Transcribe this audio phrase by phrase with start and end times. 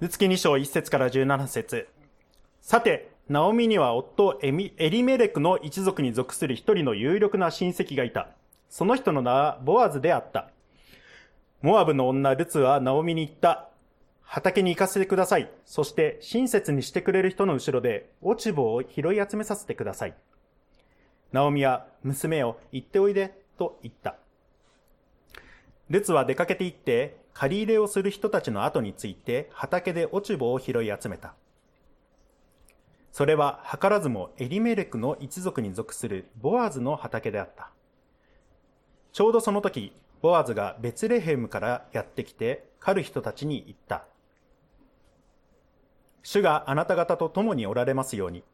[0.00, 1.86] ルツキ2章1節から17節
[2.62, 8.30] さて、ナオミには夫エリメレクの一族に属する一人の有力な親戚がいた。
[8.70, 10.48] その人の名はボアズであった。
[11.60, 13.68] モアブの女ルツはナオミに言った。
[14.22, 15.50] 畑に行かせてください。
[15.66, 20.14] そして親切にしてくれる人の後ろで落ち葉を拾い集めさせてください。
[21.30, 24.16] ナオミは娘を行っておいでと言った。
[25.90, 31.34] ルツは出かけて行って借り入れをする人たちの後について畑で落ち葉を拾い集めた。
[33.12, 37.70] それは図らずもエリメレクの一族に属するボアズの畑であった。
[39.12, 44.04] ちょうどその時、ボアズがベツレヘムからやってきて狩る人たちに言った。
[46.22, 48.44] 主があなた方と共におられますように。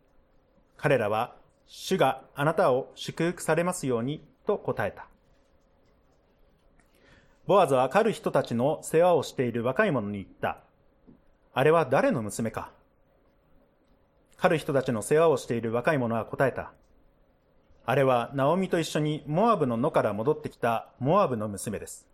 [0.79, 1.35] 彼らは、
[1.67, 5.09] 主があなたを祝福されますようにと答えた。
[7.47, 10.59] ボアズは狩る人たちの世話をしている若い者に言った。
[11.55, 12.73] あれは誰の娘か？
[14.37, 16.73] 狩る人たちの世話をしている若い者は答えた。
[17.85, 22.09] あれはナオミと一緒にモアブの野から戻ってきたモアブの娘です。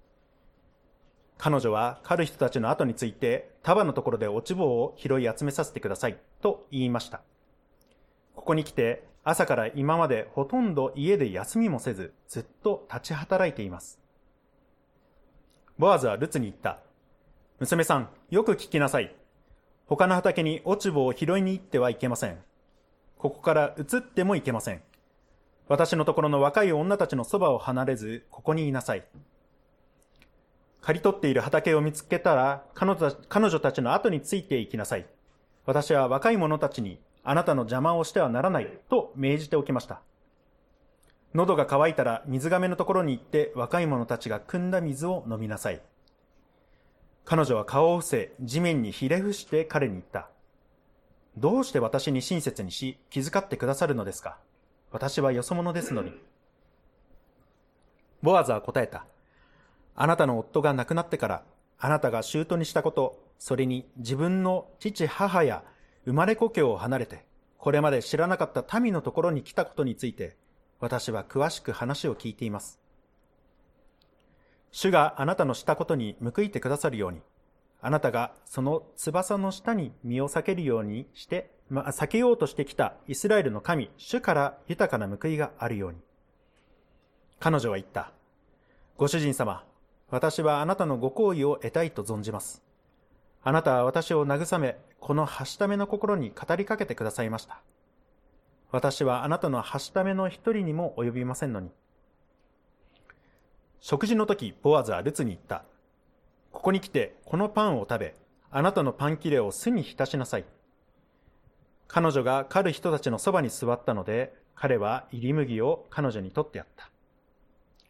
[1.38, 7.22] 彼女は狩る人たちの後について束のところで落ち葉を拾い集めさせてくださいと言いました。
[8.34, 13.98] ここに来て朝から今までほとんど家で休みもせずずっと立ち働いています。
[15.82, 16.78] ボアズはルツに言った。
[17.58, 19.12] 娘さん、よく聞きなさい。
[19.86, 22.38] 他の畑に落ち葉を拾いに行ってはいけません。
[23.18, 24.82] ここから移ってもいけません。
[25.66, 29.04] 私のところの若い女たちのそばを離れず、ここにいなさい。
[30.82, 35.06] 刈り取っている畑を見つけたら、彼女たちの後についていきなさい。
[35.66, 40.00] 私は若い者たちに、あなたの邪魔をしてはならない、と命じておきました。
[41.34, 45.80] 喉が渇いたら水亀のところに行って若い者たちが汲んだ水を飲みなさい。
[47.24, 50.28] 彼女は顔を伏せ、地面にひれ伏して彼に言った。
[51.38, 54.36] どうして私に親切にし、気遣ってくださるのですか？
[54.90, 56.12] 私はよそ者ですのに。
[58.20, 59.06] ボアズは答えた。
[59.94, 61.42] あなたの夫が亡くなってから、
[61.78, 65.64] あなたが舅にしたこと、それに自分の父母や
[66.04, 67.24] 生まれ故郷を離れて、
[67.56, 70.36] これまで知らなかった民のところに来たことについて、
[70.82, 72.80] 私は詳しく話を聞いています。
[74.72, 77.20] 主があなたのしたことに報いてくださるように、
[77.80, 85.98] あなたがその翼の下に身を避けるようにして、まあ、避けようとしてきたイスラエルの神、主から豊かな報いがあるように。
[87.38, 88.10] 彼女は言った。
[88.96, 89.64] ご主人様、
[90.10, 92.60] 私はあなたのご好意を得たいと存じます。
[93.44, 97.62] あなたは私を慰め、このはしための心に語りかけてくださいました。
[98.72, 101.70] 私はあなたのはしための一人にも及びませんのに。
[103.80, 105.64] 食事の時、ボアズはルツに言った。
[106.50, 108.14] ここに来て、このパンを食べ、
[108.50, 110.44] あなたのパン切れを巣に浸しなさい。
[111.86, 116.90] 彼女が狩る人たちのそばに座ったので、彼は入り麦を彼女に取ってやった。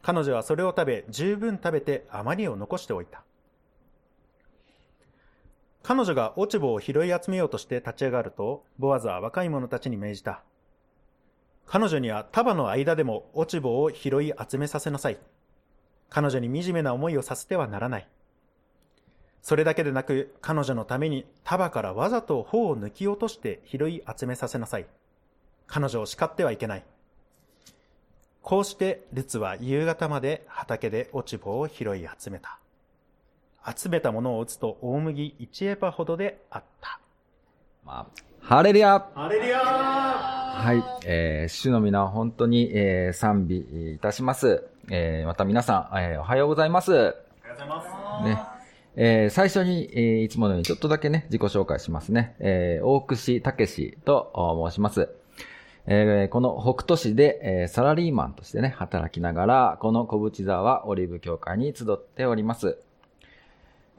[0.01, 3.23] 彼女はそれを食べ、十分食べて余りを残しておいた。
[5.81, 10.43] 彼女が落ち葉を拾い集めようとして立ち上がると、ボアズは若い者たちに命じた。
[11.65, 15.17] 彼女には束の間でも落ち葉を拾い集めさせなさい。
[16.09, 18.07] 彼女に惨めな思いをさせてはならない。
[19.41, 24.85] それだけでなく、彼女のために束からわざと頬を抜き落として拾い集めさせなさい。
[25.67, 26.83] 彼女を叱ってはいけない。
[28.41, 32.59] こうしてルツは夕方まで畑で落ち葉を拾い集めた。
[33.75, 36.99] 集めたものを打つと大麦1エパほどであった。
[37.85, 38.07] まあ、
[38.41, 44.63] ハレリアハレリアはい、えー、主の皆本当に、えー、賛美いたします。
[44.89, 46.93] えー、また皆さん、えー、おはようございます。
[46.93, 47.13] おはよ
[47.49, 47.83] うございま
[48.21, 48.25] す。
[48.25, 48.41] ね。
[48.95, 52.35] えー、最初に、えー、いつものようにちょっとだけね、自己紹介しますね。
[52.39, 54.31] えー、大串武史と
[54.69, 55.09] 申します。
[55.87, 62.77] えー、この北斗市で、えー、サラリーマンとしてね、働きながら、この小淵沢オリーブ協会に集っております。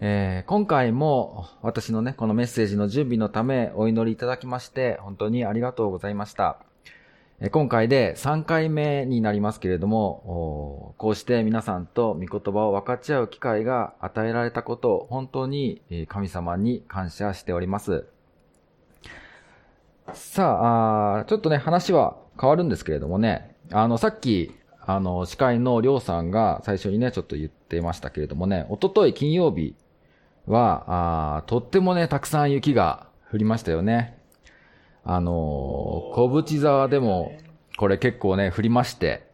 [0.00, 6.58] えー、今回も私のね、このメッセージの準備のためお祈りいただきまして、本当にありがとうございました。
[7.50, 18.06] 今回で3回目になりますけれども、こうして皆さんと御言葉を分かち合う機会が与えられたことを本当に神様に感謝しております。
[20.12, 29.74] さあちょっとね、話は変わるんですけれどもね、あの、さっき、あの、司会のりょうさんが最初にね、ちょっと言ってましたけれどもね、おととい金曜日
[30.46, 34.18] は、あとってもね、たくさん雪が降りましたよね。
[35.04, 37.32] あの、小淵沢でも、
[37.76, 39.26] これ結構ね、降りまして、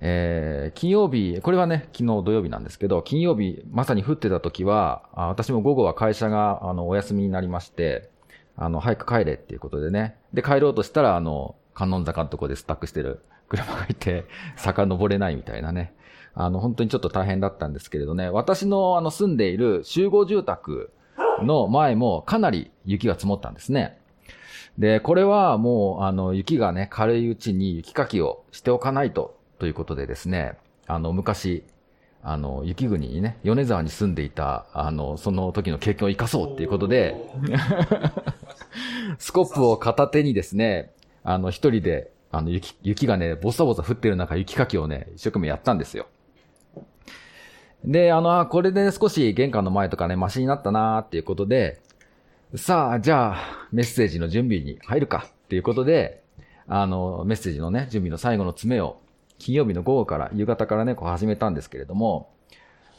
[0.00, 8.10] えー、金曜日、これはね、昨日土曜日なんですけど、金曜日、まさに降ってた時は、あ私も午後は会社が、あの、お休みになりまして、
[8.56, 10.16] あの、早く帰れっていうことでね。
[10.32, 14.24] で、帰ろうとしたら、あの、観音坂のとこでスタックしてる車がいて、
[14.56, 15.94] 坂登れないみたいなね。
[16.40, 18.30] あの、本当にちょっと大変だったんですけれどね。
[18.30, 20.90] 私の、あの、住んでいる集合住宅
[21.42, 23.98] の前もかなり雪が積もったんですね。
[24.78, 30.54] で、これはもう、あの、雪がね、軽いうちに雪かきをしておかないとということでですね、
[30.86, 31.62] あの、昔、
[32.22, 37.16] あの、雪国にね、米沢に住んでいた、あの、その時の経験を生かそうっていうことで、
[39.18, 40.92] スコップを片手にですね、
[41.22, 46.06] あの、一人で、あの、雪、雪がね、ボサボサ降ってる中、雪かきをね、一生懸命やったんですよ。
[47.84, 51.80] で、あの、これで少し玄関の前とかね、マシになったなーっていうことで、
[52.56, 56.22] さあ、じゃあ、メッセージの準備に入るかっていうことで、
[56.66, 59.00] あの、メッセージのね、準備の最後の詰めを
[59.38, 62.30] 金曜日の午後から、夕方からね、こう始めたんですけれども、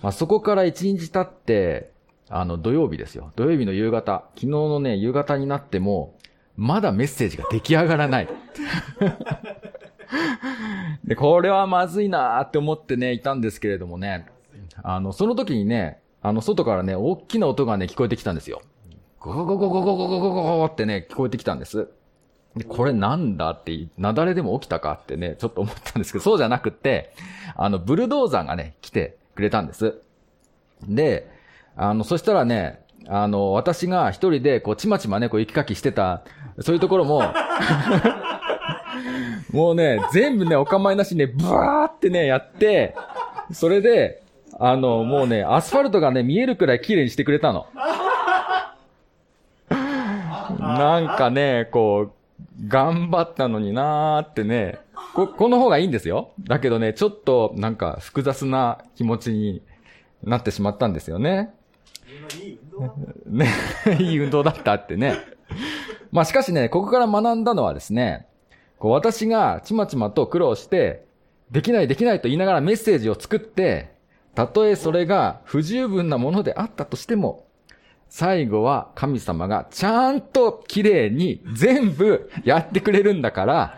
[0.02, 1.92] まあ、そこから一日経って、
[2.28, 3.32] あの、土曜日ですよ。
[3.36, 6.16] 土曜日の夕方、昨日のね、夕方になっても、
[6.56, 8.30] まだメッセージが出来上がらない。
[11.04, 14.28] で、これはまずいなーって思ってね、いたんですけれどもね、
[14.84, 18.62] あの、その時にね、あの、外からね、大きな音がね、聞こえてきたんですよ。
[19.20, 21.90] ゴゴゴゴゴゴゴゴゴゴゴってね、聞こえてきたんです。
[22.56, 27.14] で、これなんだって、雪崩でも起きたかってね、ちょっと思ったんですけど、そうじゃなくって、
[27.56, 29.96] あの、ブルドーザーがね、来てくれたんです。
[30.88, 31.30] で、
[31.76, 36.24] あの、そしたらね、あの、私が一人で、こう、ちまちまね、こう、雪かきしてた、
[36.60, 37.24] そういうところも、
[39.52, 42.96] もうね、全部ね、お構いなしにね、ブワーってね、やって、
[43.52, 44.21] それで、
[44.64, 47.66] あの、もうね、アスファルトがね、見えるくらい綺麗にしてくれたの。
[50.60, 54.78] なんかね、こう、頑張ったのになーってね、
[55.16, 56.30] こ、この方がいいんですよ。
[56.44, 59.64] だけどね、ちょっとなんか複雑な気持ちに
[60.24, 61.56] なってしまったんですよね。
[63.26, 63.48] ね、
[64.00, 65.16] いい運動だったってね。
[66.12, 68.28] まあしかしね、ここから学んだのはですね、
[68.78, 71.04] こう私がちまちまと苦労して、
[71.50, 74.00] できないできないと言いながらメッセージを作って、
[74.36, 77.46] たとえそれが不十分なものであったとしても、
[78.10, 83.78] 最後は神様がちゃんと綺麗に全部やってくれるんだから、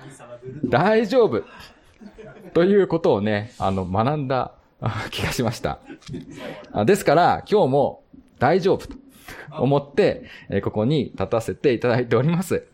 [0.65, 1.43] 大丈夫。
[2.53, 4.53] ということをね、あの、学んだ
[5.11, 5.79] 気がしました。
[6.85, 8.03] ですから、今日も
[8.39, 8.95] 大丈夫と
[9.57, 10.25] 思って、
[10.63, 12.65] ここに立たせていただいております。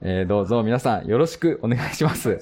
[0.00, 2.38] えどうぞ皆さんよろしくお願いします。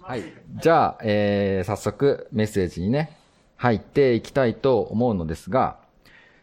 [0.00, 0.22] はい。
[0.62, 3.16] じゃあ、えー、早速メッセージにね、
[3.62, 5.78] 入っていきたいと思うのですが、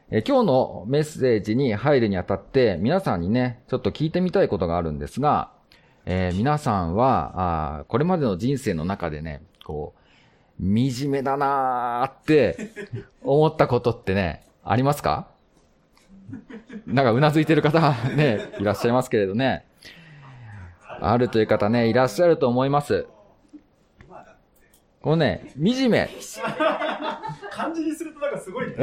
[0.09, 5.51] え今日のメッセージに入るにあたって、皆さんにね、ちょっと聞いてみたいことがあるんですが、
[6.05, 9.93] えー、皆さんはあ、これまでの人生の中でね、こ
[10.57, 12.71] う、惨めだなーって
[13.21, 15.27] 思ったことってね、ありますか？
[16.87, 17.81] なんかうなずいてる方
[18.15, 19.65] ね、いらっしゃいますけれどね。
[21.01, 23.07] あるという方ね、いらっしゃると思います。
[25.01, 26.09] このね、惨め。
[27.59, 28.75] 漢字にするとなんかすごいね。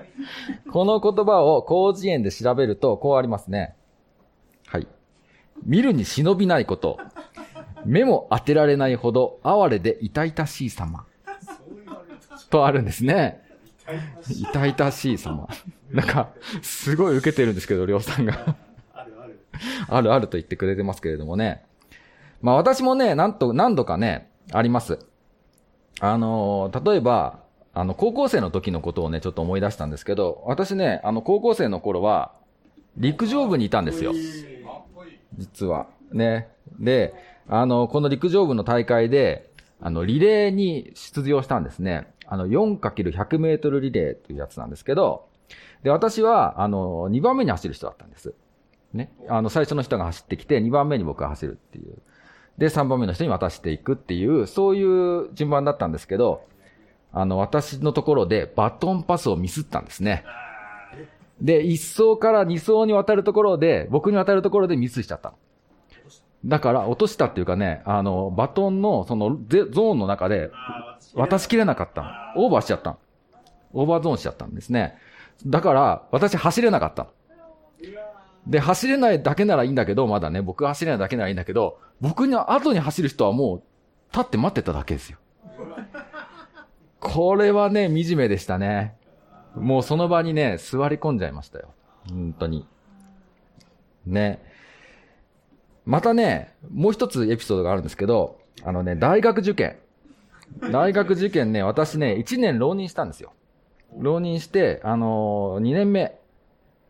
[0.72, 3.76] この言葉を広辞苑で調べると、こうありますね。
[4.68, 4.88] はい。
[5.64, 6.98] 見るに忍びないこと。
[7.84, 11.04] 目も当てられないほど哀れで痛々しい様。
[12.48, 13.42] とあるんですね。
[14.28, 15.46] 痛々しい様。
[15.90, 16.30] なんか、
[16.62, 18.56] すごい受けてるんですけど、りょうさんが
[18.94, 19.40] あるある。
[19.88, 21.64] あるあると言ってくれてますけれどもね。
[22.40, 25.00] まあ私もね、なんと、何度かね、あります。
[26.00, 27.45] あのー、例えば、
[27.76, 32.32] あの、高校生の時のことをね、ちょっと思い出したんですけど、私ね、あの、高校生の頃は、
[32.96, 34.14] 陸上部にいたんですよ。
[35.36, 35.86] 実は。
[36.10, 36.48] ね。
[36.80, 37.12] で、
[37.46, 42.06] あの、この陸上部の大会で、あの、リレーに出場したんですね。
[42.24, 45.28] あの、4×100 メートルリレーというやつなんですけど、
[45.82, 48.32] で、私は、あの、2番目に走る人だったんです。
[48.94, 49.12] ね。
[49.28, 51.98] あの、最初の人が走ってきて、2番目に僕が走るっていう。
[52.56, 56.40] で、3番目の人に渡していくっていう、そういう順番だったんですけど、
[57.12, 60.24] あの、私のところでバトンパスをミスったんですね。
[61.40, 65.34] で、1走から2走に渡るところで、僕に渡るところでミスしちゃった。
[66.44, 70.50] だから、落としたっていうかね、あの、バトンの、その、ゾーンの中で、
[71.14, 72.34] 渡しきれなかった。
[72.36, 72.96] オーバーしちゃった。
[73.72, 74.96] オーバーゾーンしちゃったんですね。
[75.46, 77.08] だから、私走れなかった。
[78.46, 83.62] で、走れないだけならいいんだけど、まだね、僕が走れないだけならいいんだけど、僕に後に走る人はもう、
[84.12, 85.18] 立って待ってただけですよ。
[87.00, 88.94] これはね、惨めでしたね。
[89.54, 91.68] もうその場にね、座り込んじゃいましたよ。
[92.08, 92.66] 本当に。
[94.06, 94.42] ね。
[95.84, 99.76] またね、もう一つエピソードがあるんですけど、あのね、大学受験。
[100.72, 103.32] 大学受験ね、私ね、1年浪人したんですよ。
[103.96, 106.18] 浪人して、あのー、2年目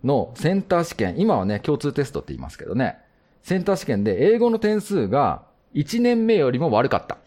[0.05, 2.99] のセンター試験、今はね、共通テストって言いますけどね、
[3.43, 5.43] センター試験で英語の点数が
[5.75, 7.19] 1年目よりも悪かった。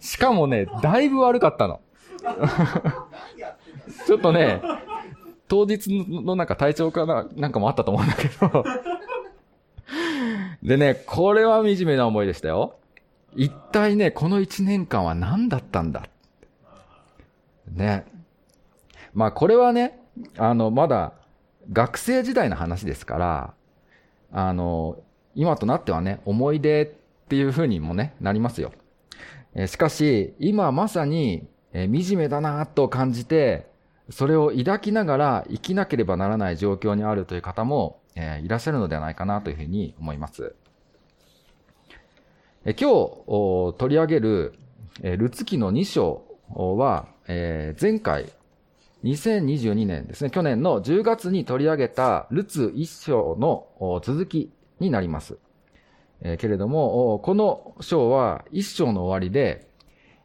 [0.00, 1.80] しかもね、だいぶ悪かったの。
[4.06, 4.60] ちょっとね、
[5.48, 8.64] 当日のなんか体調かな、なんかもあったと思うんだけど。
[10.62, 12.76] でね、これは惨めな思いでしたよ。
[13.34, 16.04] 一体ね、この一年間は何だったんだ。
[17.72, 18.04] ね。
[19.14, 20.00] まあこれはね、
[20.36, 21.12] あの、まだ
[21.72, 23.54] 学生時代の話ですから、
[24.32, 24.98] あの、
[25.34, 26.86] 今となってはね、思い出っ
[27.28, 28.72] ていう風にもね、なりますよ。
[29.66, 33.66] しかし、今まさに、え惨めだなと感じて、
[34.10, 40.54] それを抱きながら生きなければならない状況にあるという方も、えいらっしゃるのではないかなというふうに思います。
[42.64, 44.54] え今日取り上げる、
[45.02, 48.32] えルツ記の2章は、え前回、
[49.04, 55.38] 2022年ですね、去年の10月に取り上げたルツ1章の続きになります。
[56.20, 59.68] えーけれども、この章は1章の終わりで、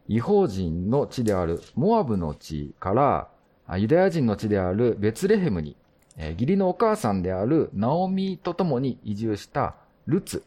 [0.08, 5.76] 違法人の地であるモアブの地から、ユダヤ人の地であるベツレヘムに、
[6.18, 9.76] えー義理のお母さんであるナオミと共に移住した
[10.08, 10.44] ルツ、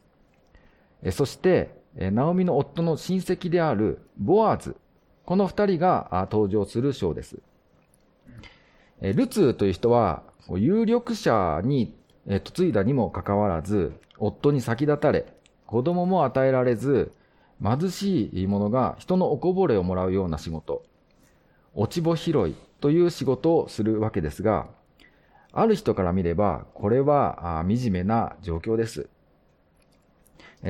[1.03, 4.77] えーそして、えーナオミの夫の親戚であるボアズ、
[5.25, 7.39] この二人が登場する章です。
[9.01, 11.97] えールツという人は、有力者に
[12.29, 15.27] え嫁いだにもかかわらず、夫に先立たれ、
[15.67, 17.13] 子供も与えられず、
[17.63, 20.83] 貧しい者が人のおこぼれをもらうような仕事、
[21.75, 24.69] 落ち穂拾いという仕事をするわけですが、
[25.53, 29.09] ある人から見れば、これは惨めな状況です。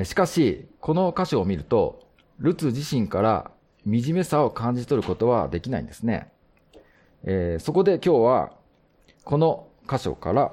[0.04, 2.06] しかし、この箇所を見ると、
[2.38, 3.50] ルツ自身から
[3.84, 6.30] 惨めさを感じ取ることはできないんですね。
[7.24, 8.52] えそこで今日は、
[9.24, 10.52] この箇所から、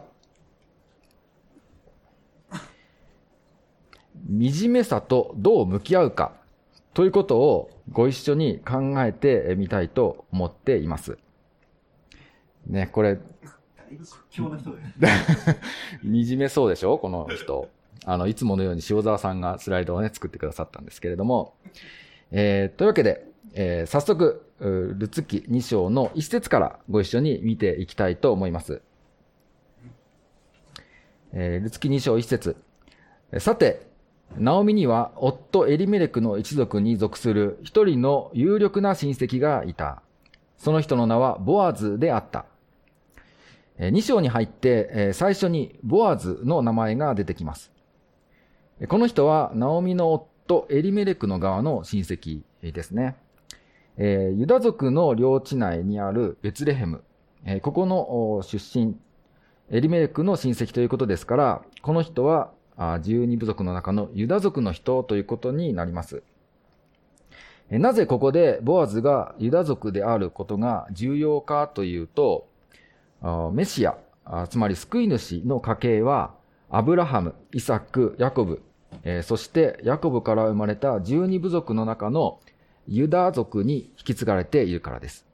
[4.28, 6.34] 惨めさとどう向き合うか
[6.94, 11.18] ということをご一緒に考えてみたいと思っています。
[12.68, 13.18] ね、これ。
[16.04, 16.98] 惨めそうでしょ？
[16.98, 17.70] この人。
[18.06, 21.56] あの、いつものように塩沢さんがスライドをね、作ってくださったんですけれども。
[22.32, 28.82] えーというわけで、えー早速、ルツ記2章の一節からご一緒に見ていきたいと思います。
[31.34, 32.56] えールツ記2章一節。
[33.32, 33.88] えーさて、
[34.38, 40.02] ナオミには夫エリメレクの一族に属する一人の有力な親戚がいた。
[40.58, 42.46] その人の名はボアズであった。
[43.78, 47.72] えー2章に入って、最初にボアズの名前が出てきます。
[48.88, 53.16] この人は、ナオミの夫、エリメレクの側の親戚ですね。
[53.98, 57.04] ユダ族の領地内にあるベツレヘム。
[57.62, 58.96] ここの出身、
[59.70, 66.24] エリメレクの親戚ということですから、この人は、あ十二部族の中のユダ族の人ということになります。
[67.70, 72.48] なぜここでボアズがユダ族であることが重要かというと、
[73.54, 73.98] メシア、
[74.50, 76.34] つまり救い主の家系は、
[76.70, 78.62] アブラハム、イサク、ヤコブ、
[79.24, 82.40] そしてヤコブから生まれた十二部族の中の
[82.88, 85.26] ユダ族に引き継がれているからです。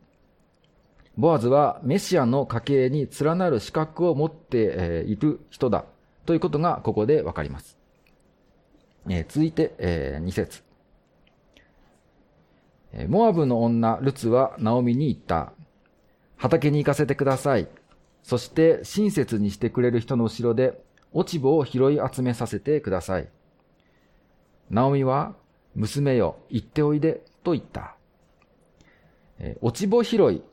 [1.18, 5.86] ボアズはメシアの家系に連なる資格を持っている人だ
[6.30, 7.76] ということがここでわかります。
[9.10, 10.62] えー続いて、え2節
[13.08, 15.54] モアブの女ルツはナオミに言った。
[16.38, 17.68] 畑に行かせてください。
[18.22, 20.80] そして親切にしてくれる人の後ろで
[21.14, 23.28] 落ち穂を拾い集めさせてください。
[24.70, 25.34] ナオミは、
[25.74, 27.96] 娘よ、行っておいで、と言った。
[29.62, 30.44] 落ち穂拾い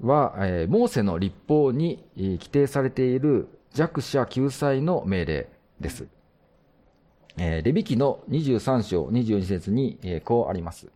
[0.00, 0.36] は、
[0.70, 5.48] モーセの立法に規定されている弱者救済の命令
[5.80, 6.08] です。
[7.36, 10.88] えーレビ記の23章22節に、えーこうあります。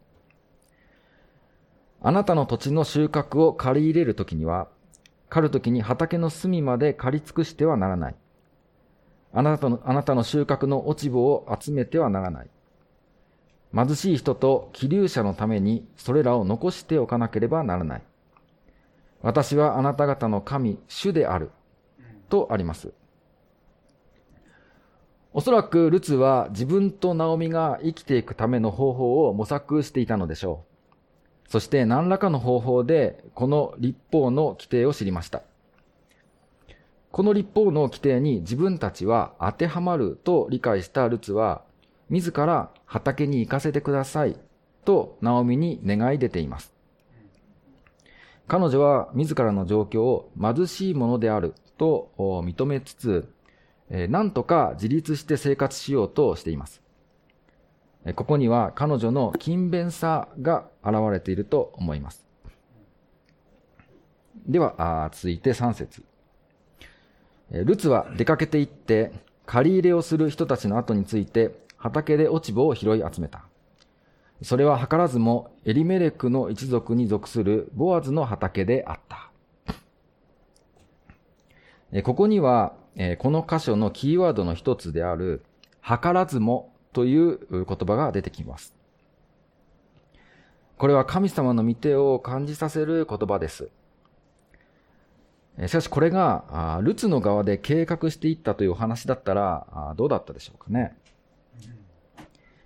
[2.01, 4.69] あなたの土地の収穫を借り入れるときには、
[5.29, 8.17] 狩るときに畑の隅まで刈り尽くしてはならない。
[9.33, 12.51] あなたの、あなたの収穫の落ち穂を集めてはならない。
[13.75, 18.03] 貧しい人と気流者のためにそれらを残しておかなければならない。
[19.23, 21.51] 私はあなた方の神、主である。
[22.33, 22.95] とあります。
[25.35, 30.65] おそらくルツは自分とナオミが生きていくための方法を模索していたのでしょ
[31.47, 31.51] う。
[31.51, 35.43] そして何らかの方法でこの立法の規定を知りました。
[37.11, 41.61] この立法の規定に自分たちは当てはまると理解したルツは、
[42.09, 44.39] 自ら畑に行かせてください
[44.87, 46.73] とナオミに願い出ています。
[48.49, 52.13] 彼女は自らの状況を貧しいものであると
[52.45, 53.29] 認めつつ、
[53.91, 56.81] なんとか自立して生活しようとしています。
[58.15, 62.25] ここには彼女の勤勉さが現れていると思います。
[64.47, 66.05] では、続いて3節
[67.51, 69.13] ルツは出かけて行って、
[69.45, 73.45] 借り入れをする人たちの後について、畑で落ち葉を拾い集めた。
[74.43, 79.32] それは図らずもエリメレクの一族に属するボアズの畑であった。
[82.01, 82.75] ここには、
[83.19, 85.45] この箇所のキーワードの一つである、
[85.87, 88.75] 図らずもという言葉が出てきます。
[90.79, 93.71] これは神様の御手を感じさせる言葉です。
[95.67, 100.97] しかしこれが、ルツの側で計画していったというお話だったら、どうだったでしょうかね。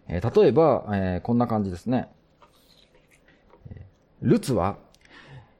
[0.08, 2.08] 例えば、こんな感じですね。
[4.22, 4.76] ルツは、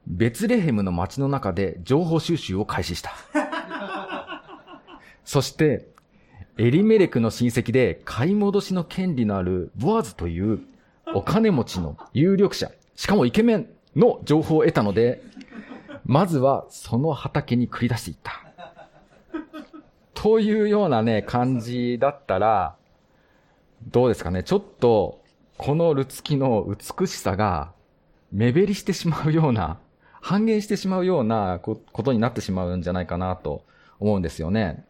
[0.07, 3.11] ベツレヘムの街の中で情報収集を開始した。
[5.27, 5.89] そして、
[6.57, 10.61] エリメレクの親戚で買い戻しの権利のあるボアズという
[11.15, 15.21] お金持ちの有力者、しかもイケメンの情報を得たので、
[16.05, 18.47] まずはその畑に繰り出していった。
[20.15, 22.77] というようなね、感じだったら、
[23.91, 24.45] どうですかね。
[24.45, 25.23] ちょっと、
[25.59, 27.73] このルツキの美しさが、
[28.33, 29.79] 目減りしてしまうような、
[30.21, 33.65] 半減してしまうようなことになってしまうんじゃないかなと
[33.99, 34.86] 思うんですよね。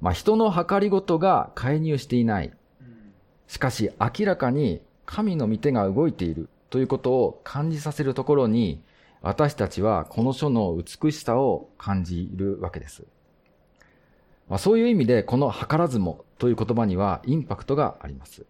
[0.00, 2.52] まあ、人の計りごとが介入していない。
[3.46, 8.82] しかし明らかに神の御手が動いているということを感じさせるところに、
[9.22, 13.04] 私たちはこの書の美しさを感じるわけです。
[14.48, 18.46] まあ、そういう意味で、この図らずもという言葉にはインパクトがあります。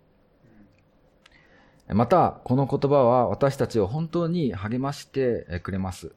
[1.89, 6.13] また、この言葉は私たちを本当に励ましてくれます。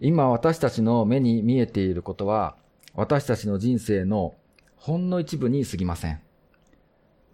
[0.00, 2.56] 今私たちの目に見えていることは、
[3.00, 4.34] 私たちの人生の
[4.76, 6.20] ほんの一部に過ぎません。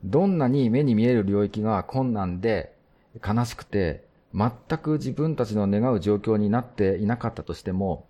[0.04, 2.76] どんなに目に見える領域が困難で
[3.26, 8.06] 悲しくて全く自分たちの願う状況になっていなかったとしても、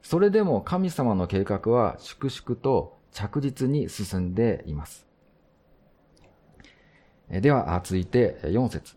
[0.00, 5.06] それでも神様の計画は粛々と着実に進んでいます。
[7.28, 8.96] では、続いて4節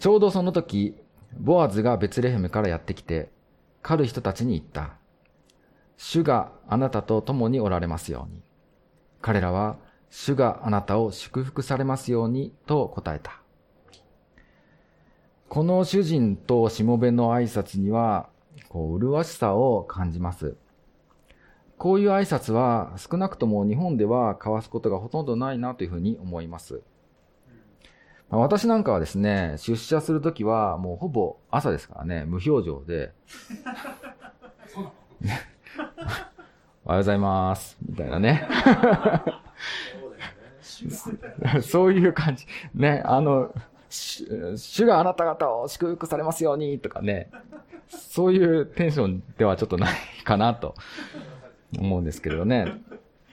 [0.00, 0.96] ちょうどその時、
[1.38, 3.30] ボアズがベツレヘムからやってきて、
[3.82, 4.99] 狩る人たちに言った。
[6.02, 8.40] 主があなたと共におられますように。
[9.20, 9.76] 彼らは、
[10.08, 13.42] 主があなたを祝福されますようにと答えた。
[15.50, 18.30] この主人としもべの挨拶には、
[18.70, 20.56] こう、麗しさを感じます。
[21.76, 26.80] こういう挨拶は少なくとも日本では交わすことがほとんどないなというふうに思います。
[28.30, 33.12] ま、私なんかはですね、出社するときはもうほぼ朝ですからね、無表情で、
[36.90, 38.48] おはようございます、みたいなね。
[41.62, 42.44] そう いう感じ。
[42.74, 43.54] ね、あの、
[43.88, 47.30] 主があなた方を祝福されますようにとかね、
[47.86, 50.74] そういうテンションではちょっとないかなと
[51.78, 52.82] 思うんですけれどね。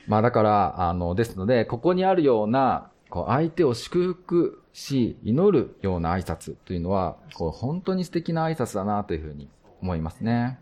[0.05, 9.49] まあだから、あの、ですので、ここにあるような、こう、相手を祝福し、祈るような挨拶というのは、こう、本当に素敵な挨拶だなというふうに
[9.81, 10.59] 思いますね。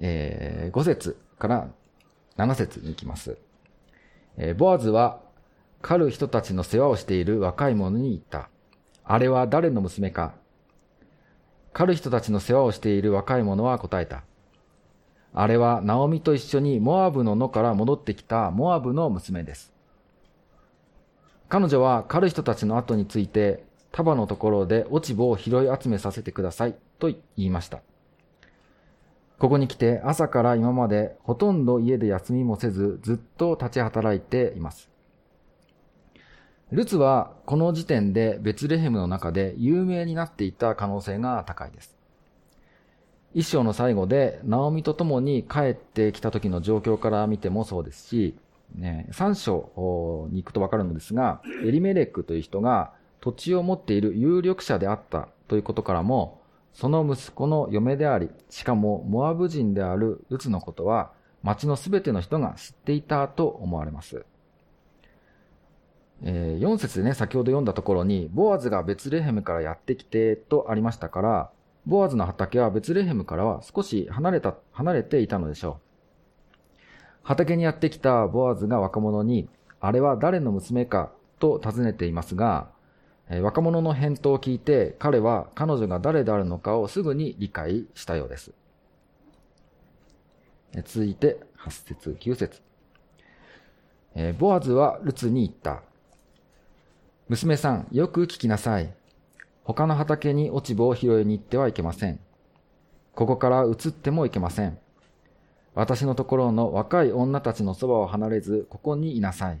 [0.00, 1.68] えー、5節から
[2.36, 3.38] 7節に行きます。
[4.36, 5.20] えー、ボアズは、
[5.82, 8.50] 狩る人たちの世話をしている若い者に言った。
[9.04, 10.34] あれは誰の娘か
[11.72, 14.22] 狩る人たちの世話をしている若い者は答えた。
[15.32, 19.72] あれはナオミと一緒にモアブの野から戻ってきたモアブの娘です。
[21.48, 27.80] 彼女は狩る人たちの後について束のところで落ち葉を拾い集めさせてくださいと言いました。
[29.40, 34.90] ここに来て朝から今までほとんど家で休みもせずずっと立ち働いています。
[36.70, 41.96] ルツはこの時点でベツレヘムの中で有名になっていた可能性が高いです。
[43.32, 48.36] 一章の最後で、ナオミと共に帰ってきた時の状況から見てもそうですし、
[48.74, 56.39] ね、三章に行くとわかるのですが、エリメレックという人が土地を持っている有力者であったということからも、
[56.72, 64.24] その息子の嫁であり、しかもモアブ人であるルツのことは、町のすべての人が知っていたと思われます。
[66.22, 71.50] えー、4節でね、先ほど読んだところに、ボアズがベツレヘムからやってきてとありましたから、
[71.86, 76.78] ボアズの畑はベツレヘムからは少し離れた、離れていたのでしょう。
[77.22, 79.48] 畑にやってきたボアズが若者に、
[79.80, 82.68] あれは誰の娘かと尋ねていますが、
[83.38, 88.52] 若者の返答を聞いて彼は彼女が誰であるのかをすぐに理解したようです。
[90.84, 92.60] 続いて8節9節
[94.38, 95.82] ボアズはルツに言った。
[97.28, 98.92] 娘さん、よく聞きなさい。
[99.62, 102.18] 他の畑に落ち葉を拾いに行ってはいけません。
[103.14, 104.78] ここから移ってもいけません。
[105.74, 109.60] 私のところの若い女たちのそばを離れず、ここにいなさい。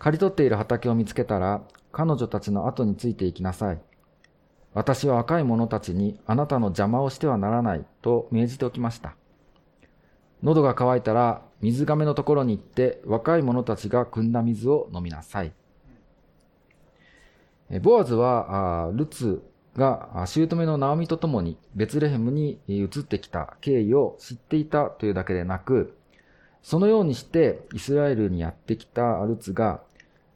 [0.00, 1.62] 刈り取っている畑を見つけたら、
[1.96, 3.80] 彼女たちの後についていきなさい。
[4.74, 9.16] 私は若い者たちにあなたの邪魔をしてはならないと命じておきました。
[10.42, 15.54] 喉が渇いたら水亀のところに行って若い者たちが汲んだ水を飲みなさい。
[17.80, 19.42] ボアズは、ルツ
[19.74, 25.96] が姑のナオミと共にベツレヘムに移ってきた経緯を知っていたというだけでなく、
[26.62, 29.80] そのようにしてイスラエルにやってきたルツが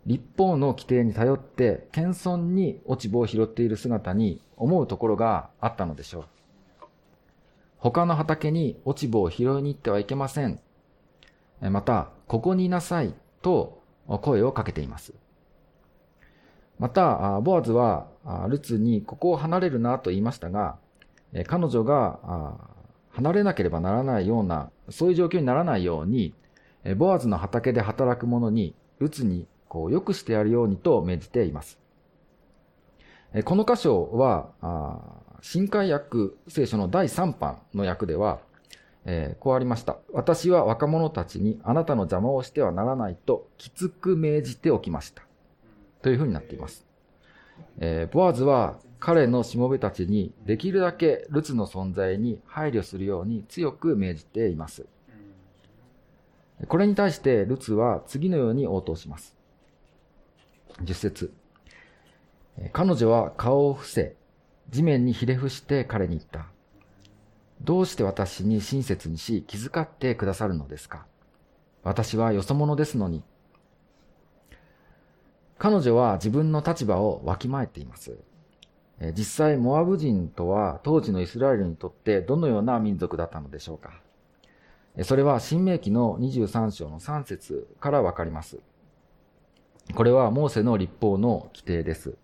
[0.07, 6.25] 立法の規定に頼って謙遜に落ち葉を拾っている姿に思うところがあったのでしょう。
[7.79, 10.61] 他の畑に落ち葉を拾いに行ってはいけません。
[11.61, 15.15] また、ここにいなさいと声をかけています。
[16.79, 18.09] また、ボアズは、
[18.49, 20.79] ルツにここを離れるなと言いましたが、
[21.47, 22.59] 彼女が
[23.11, 26.35] 離れなければならないような、そういう状況にならないように、
[26.97, 31.79] ボアズの畑で働く者に、ルツにこう良くしてやるようにと命じています。
[33.45, 34.51] この箇所は、
[35.43, 38.41] 新海訳聖書の第3版の訳では、
[39.05, 39.97] えー、こうありました。
[40.13, 45.23] 私は若者たちにあなたの邪魔をしてはならないときつく命じておきました。
[46.03, 46.85] というふうになっています。
[47.79, 54.87] えー、ボアズは彼のしもべたちにできるだけルツの存在に配慮するように強く命じています。
[56.69, 59.40] これに対してルツは次のように応答します。
[60.83, 61.33] 10節
[62.73, 64.17] 彼女は顔を伏せ、
[64.69, 66.47] 地面にひれ伏して彼に言った。
[67.63, 71.07] どうして私に親切にし気遣ってくださるのですか？
[71.83, 73.23] 私はよそ者ですのに、
[75.59, 78.19] 彼女は自分の立場をわきまえています。
[79.17, 84.01] 実際、モアブ人とは当時のイスラエルにとってどのような民族だったのでしょうか？
[85.05, 88.59] それは新明記の23章の3節からわかります。
[89.95, 92.17] これはモーセの立法の規定です。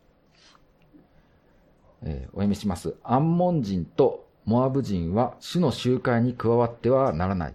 [2.03, 2.95] えー、お読みします。
[3.03, 7.55] アンモン人とモアブ人は主の集会に加わってはならない。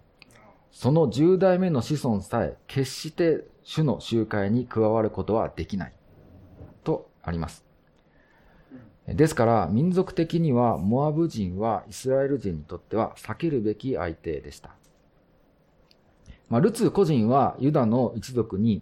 [0.71, 5.93] その10代目の子孫さえ決して主の集会に加わることはできない。
[6.84, 7.65] とあります。
[9.08, 14.71] ですから、民族的にはモアブ人はイスラエル人にとっては避けるべき相手でした。
[16.50, 18.82] まあ、ルツ個人はユダの一族に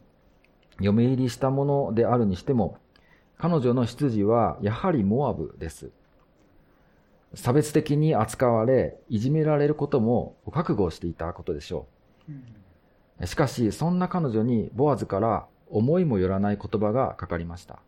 [0.79, 2.77] 嫁入りしたものであるにしても、
[3.37, 5.91] 彼女の出自はやはりモアブです。
[7.35, 11.87] 差別的に扱われ、いじめられることも覚悟していたことでしょ
[13.21, 13.27] う。
[13.27, 17.79] しかし、そんな彼女にボアズから思いもよらない言葉がかかりました。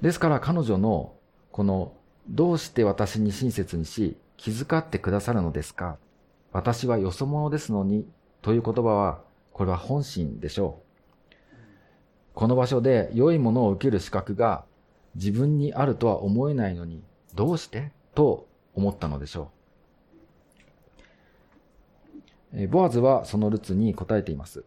[0.00, 1.14] ですから彼女の
[1.50, 1.94] この
[2.28, 5.96] どうして私に親切にし気遣ってくださるのですか？
[6.52, 8.06] 私はよそ者ですのに
[8.42, 9.20] という言葉は
[9.56, 10.82] これは本心でしょ
[11.30, 11.34] う。
[12.34, 14.66] この場所で良いものを受ける資格が
[15.14, 17.02] 自分にあるとは思えないのに
[17.34, 17.90] どうして？
[18.14, 19.50] と思ったのでしょ
[22.52, 22.68] う。
[22.68, 24.62] ボアズはそのルツに答えています。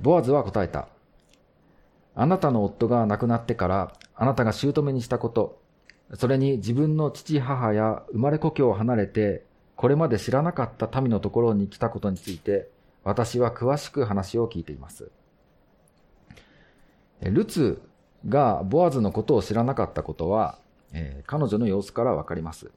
[0.00, 0.86] ボアズは答えた。
[2.14, 5.60] あなたの夫が亡くなってから、あなたが姑にしたこと、
[6.14, 12.70] それに自分の父母や生まれ故郷を離れて、これまで知らなかった民のところに来たことについて、
[13.08, 15.10] 私は詳しく話を聞いています。
[17.22, 17.80] ルツ
[18.28, 20.58] がボアズのことを知らなかったことは、
[20.92, 22.70] えー、彼女の様子からわかります。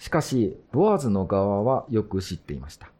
[0.00, 2.90] しかし、ボアズの側はよく知っていました。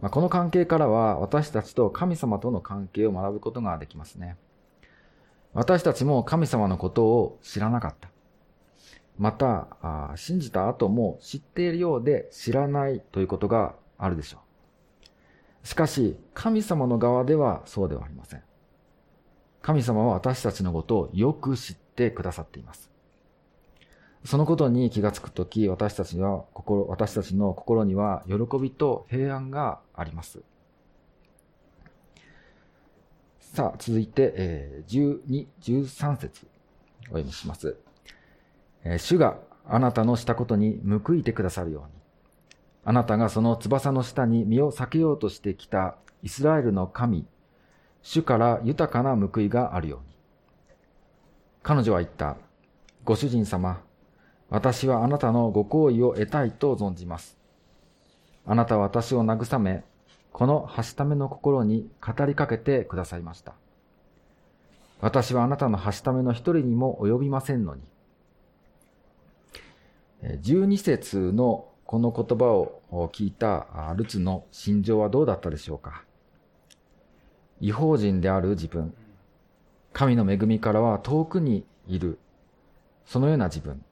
[0.00, 4.36] まあ、この関係からは私たちと神様との関係を学ぶことができますね。
[5.54, 8.10] 私たちも神様のことを知らなかった。
[9.18, 14.49] また、信じた後も知っているようで知らないということがあるでしょう。
[15.62, 18.42] しかし、神様の側ではそうではありません。
[19.62, 22.90] 神様は私たちのことをよく知ってくださっています。
[24.24, 30.42] そのことに気がつくとき、私たちは心、私たちの心には喜びと平安があります。
[33.40, 36.46] さあ、続いて、えー、12、13節
[37.04, 37.76] お読みします。
[38.84, 41.99] え、主があなたのしたことに報いてくださるように。
[42.84, 47.26] あなたがその翼の下に身を避けようとしてきたイスラエルの神、
[48.02, 50.16] 主から豊かな報いがあるように。
[51.62, 52.36] 彼女は言った。
[53.04, 53.82] ご主人様、
[54.48, 57.38] 私はあなたのご好意を得たいと存じます。
[58.46, 59.84] あなたは私を慰め、
[60.32, 63.54] このはしための心に語りかけてくださいました。
[65.00, 67.82] 私はあなたのはしための一人にも及びませんのに。
[70.22, 72.80] 12節のこの言葉を
[73.12, 76.04] 聞いたルツの心情はどうだったでしょうか？
[77.60, 78.94] 違法人である自分、
[79.92, 82.20] 神の恵みからは遠くにいる、
[83.06, 83.84] そのような自分、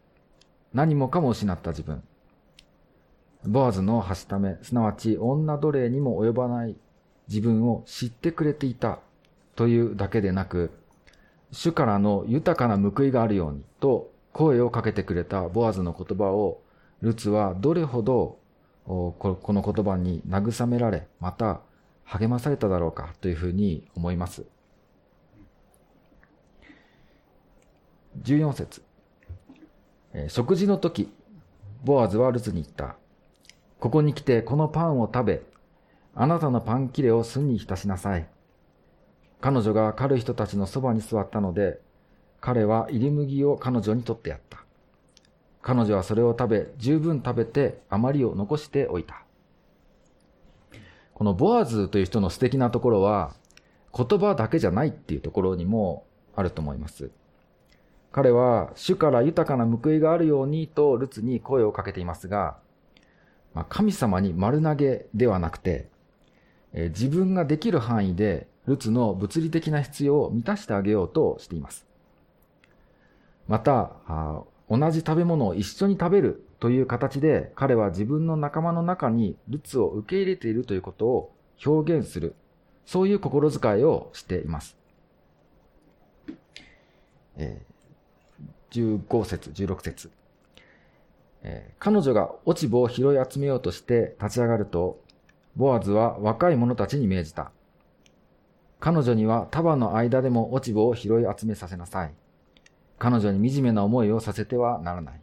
[0.72, 2.04] 何もかも失った自分、
[3.44, 6.76] ボアズのはしため、すなわち女奴隷にも及ばない
[7.26, 9.00] 自分を知ってくれていた
[9.56, 10.70] というだけでなく、
[11.50, 16.60] 主からの豊かな報いがあるようにと声をかけてくれたボアズの言葉を、
[17.00, 18.38] ルツはどれほど
[18.84, 21.60] この言葉に慰められ、また
[22.04, 24.44] 励まされただろうかというふうに思います。
[28.22, 28.82] 14節
[30.28, 31.12] 食事の時、
[31.84, 32.96] ボアズはルツに言った。
[33.78, 35.42] ここに来てこのパンを食べ、
[36.14, 38.26] あなたのパン切れを巣に浸しなさい。
[39.40, 41.80] 彼女が狩る人たちのそばに座ったので、
[42.40, 44.64] 彼は入り麦を彼女に取ってやった。
[45.62, 49.22] 彼女はそれを食べ、十分食べて余りを残しておいた。
[51.14, 53.34] このボアズという人の素敵なところは、
[53.96, 56.04] 言葉だけじゃないっていうところにも
[56.36, 57.10] あると思います。
[58.12, 62.56] 彼は主から豊かな報いがあるようにとルツに声をかけていますが、
[63.54, 65.88] まあ、神様に丸投げではなくて、
[66.72, 71.86] えー、自分ができる範囲でルツの物理的な必要を満たしてあげようとしています。
[73.46, 73.92] また、
[74.70, 81.32] 同じ食べ物を一緒に食べるという形で彼は自分の仲間の中にルツを受け入れているということを
[81.64, 82.34] 表現する、
[82.86, 84.76] そういう心遣いをしています。
[87.36, 90.10] えー、15節、16節。
[91.42, 95.00] えー、彼女が落ち葉を拾い集めようとして立ち上がると、
[95.56, 97.52] ボアズは若い者たちに命じた。
[98.80, 102.14] 彼女には束の間でも落ち葉を拾い集めさせなさい。
[102.98, 105.20] 彼女に惨めな思いをさせてはならない。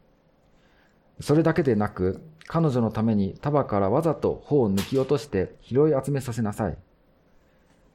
[1.19, 6.77] それだけでなく、彼女のために束からわざと穂を抜き落として拾い集めさせなさい。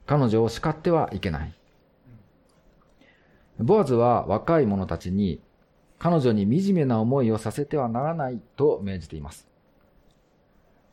[0.07, 1.55] 彼女を叱ってはいけない。
[3.59, 5.40] ボアズは若い者たちに
[5.99, 9.47] 彼女に惨めな思いをさせてはならないと命じています。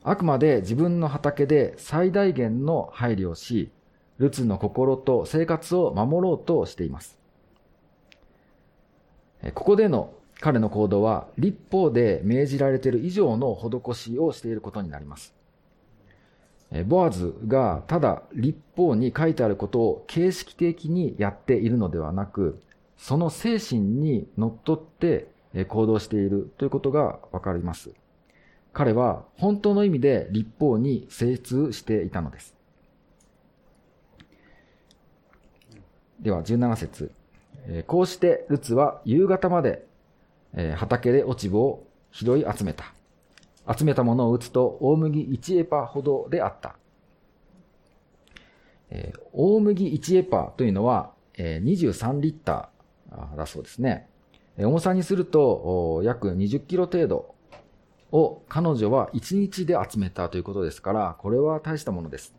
[0.03, 3.71] あくまで自分の畑で最大限の配慮をし、
[4.19, 7.17] ルツの心と生活を守ろうとしています。
[9.53, 15.33] ここでの彼の行動は立法で命じられている以上の施しをしていることになります。
[16.85, 22.59] ボアズがただ立法に書いてあることを形式的にやっているのではなく、
[22.97, 25.27] その精神にのっとって
[25.67, 27.91] 行動しているということがわかります。
[28.73, 32.53] 彼は本当の意味で立法に精通していたのです。
[36.19, 37.11] では17節
[37.87, 39.85] こうしてルツは夕方まで
[40.75, 42.93] 畑で落ち葉を拾い集めた。
[43.77, 46.77] 集めたものを打つと大麦1エパほどであった。
[49.33, 54.07] 大麦1エパというのは23リッターだそうですね。
[54.57, 57.35] 重さにすると約20キロ程度
[58.13, 62.33] を彼女は1日で集めたということですから、これは大したものです。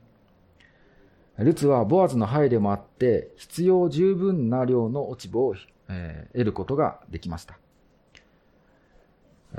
[1.38, 5.55] ルツはボアズの配慮もあって、必要十分な量の落ち葉を、
[5.88, 7.59] え、得ることができました。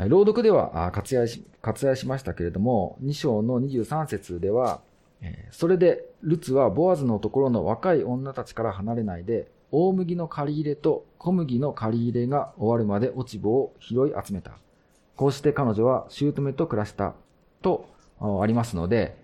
[0.07, 4.81] 朗読では割愛し割愛しましたけれども、2章の23節では、
[5.51, 14.51] それでルツはボアズのところの若い女たちから離れないで、大麦の借り入れと小麦の借り入れが終わるまで落ち葉を拾い集めた。
[15.15, 17.13] こうして彼女は姑と暮らした
[17.61, 17.87] と
[18.21, 19.17] ありますので、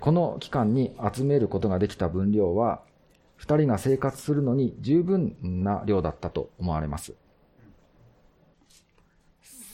[0.00, 2.82] この期間に集めることができた分量は、
[3.36, 7.14] 二人が生活するのに十分な量だったと思われます。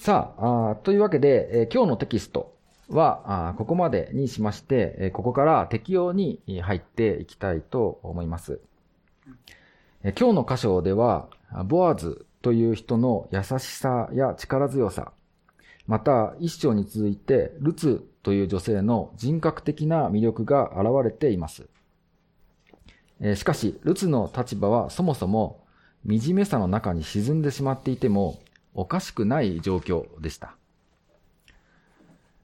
[0.01, 2.55] さあ、あというわけで、え今日のテキスト
[2.89, 8.61] はあここまでにしまして、えここから適用に入っていきたいと思います。
[10.03, 11.29] え今日の箇所では、
[11.67, 15.13] ボアズという人の優しさや力強さ、
[15.89, 21.67] また一章に続いてルツという女性の人格的な魅力が現れています。
[23.35, 25.65] しかし、ルツの立場はそもそも
[26.07, 28.39] 惨めさの中に沈んでしまっていても
[28.75, 30.55] おかしくない状況でした。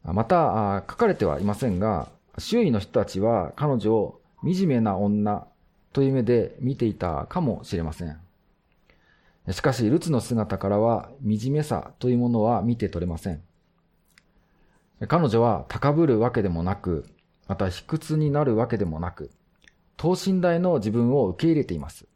[0.02, 5.46] また、書かれてはいませんが、周囲の人たちは彼女を惨めな女
[5.92, 8.24] という目で見ていたかもしれません。
[9.50, 13.42] しかし、ルツの姿からは惨めさというものは見て取れません。
[15.07, 17.04] 彼女は高ぶるわけでもなく、
[17.46, 19.30] また卑屈になるわけでもなく、
[19.96, 22.07] 等身大の自分を受け入れています。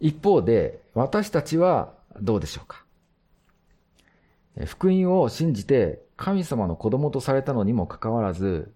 [0.00, 2.84] 一方で、私たちはどうでしょうか？
[4.64, 8.72] 福音を信じて神様の子供とされたのにもかかわらず、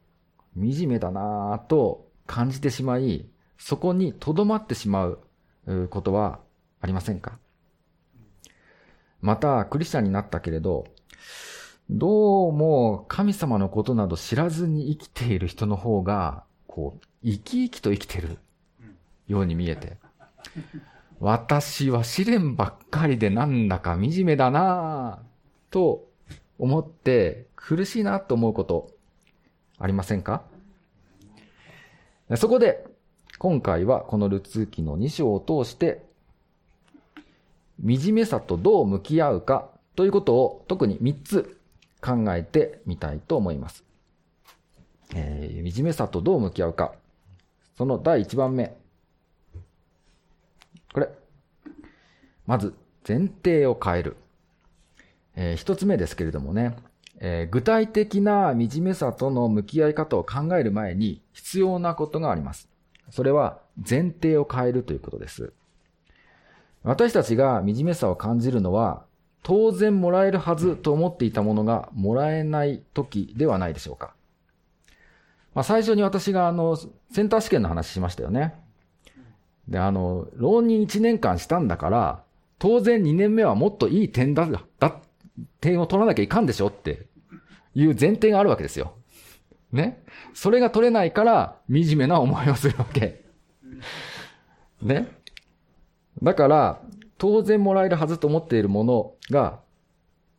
[0.54, 5.20] 惨めだなぁと感じてしまい、そこに留まってしまう
[5.88, 6.40] ことは
[6.80, 7.38] ありませんか？
[9.20, 10.86] また、クリスチャンになったけれど、
[11.90, 18.38] どうも神様のことなど知らずに生きている人の方が、こう、生き生きと生きてる
[19.26, 19.98] ように見えて、
[21.20, 26.08] 私は試練ばっかりでなんだか惨めだなぁ、と
[26.58, 28.90] 思って苦しいなと思うこと
[29.78, 30.44] ありませんか？
[32.36, 32.86] そこで、
[33.38, 36.08] 今回はこのルツ記の2章を通して、
[37.84, 41.58] 惨めさとどう向き合うかということを特に3つ
[42.00, 43.84] 考えてみたいと思います。
[45.14, 46.92] えー、惨めさとどう向き合うか。
[47.76, 48.76] その第1番目。
[50.92, 51.08] これ。
[52.46, 52.74] まず、
[53.06, 54.16] 前提を変える。
[55.36, 56.76] えー、一つ目ですけれどもね、
[57.20, 62.68] えー、具体的な惨めさとの向き合い方を考える前に必要なことがあります。
[63.10, 65.52] それは前提を変えるということです。
[66.82, 69.04] 私たちが惨めさを感じるのは、
[69.42, 74.14] 当然もらえるはずと思っていたものがもらえない時ではないでしょうか。
[75.54, 78.54] まあ、最初に私があの、センター試験の話しましたよね。
[79.68, 82.22] で、あの、浪人1年間したんだから、
[82.58, 84.46] 当然2年目はもっといい点だ、
[84.78, 84.96] だ、
[85.60, 87.06] 点を取らなきゃいかんでしょって
[87.74, 88.94] いう前提があるわけですよ。
[89.72, 90.02] ね。
[90.34, 93.24] それが取れないから、惨めな思いをするわけ。
[94.82, 95.08] ね。
[96.22, 96.80] だから、
[97.18, 99.60] 当然もらえるはずと思っているものが、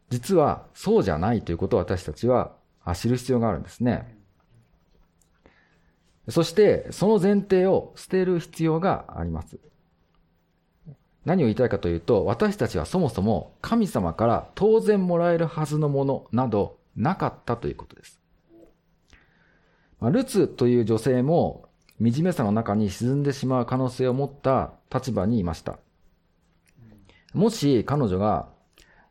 [0.09, 2.53] 実はそうじゃないということを私たちは
[2.95, 4.17] 知る必要があるんですね。
[6.29, 9.59] そして、その前提を捨てる必要があります。
[11.25, 18.19] 何を言いたいかというと、私たちはそもそも神様から当然もらえるはずのものなどなかったということです。
[20.01, 21.69] ルツという女性も
[22.01, 25.77] 惨めさの中に沈んでしまう可能性を持った立場にいました。
[27.33, 28.49] もし彼女が、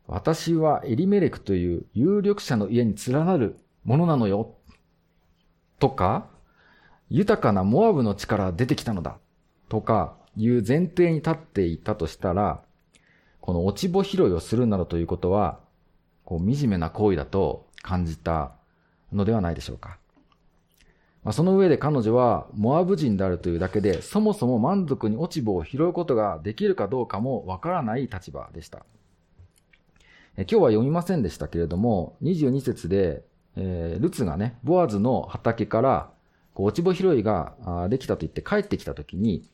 [0.07, 4.55] 私はエリメレクという有力者の家に連なるものなのよ、
[5.79, 6.27] とか、
[7.09, 9.17] 豊かなモアブの地から出てきたのだ、
[9.69, 12.61] とか、いう前提に立っていたとしたら、
[13.39, 15.59] この落ち穂拾いをするなどということは、
[16.25, 18.53] こう惨めな行為だと感じた
[19.11, 19.97] のではないでしょうか。
[21.23, 28.85] まあ、その上で彼女はモアブ人であるというだけで、そもそも満足に落ち穂を拾うことができるかどうかもわからない立場でした。
[30.37, 33.23] 今日は読みませんでしたけれども、22節で、
[33.55, 36.11] えー、ルツがね、ボアズの畑から、
[36.55, 39.49] 落ち穂拾いができたと言って帰ってきたときに、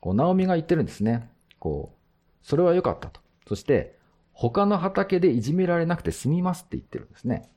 [0.00, 1.30] こう、ナオミが言ってるんですね。
[1.58, 3.20] こう、それは良かったと。
[3.46, 3.96] そして、
[4.32, 7.48] 他の畑でいじめられなくて済みますって言ってるんですね。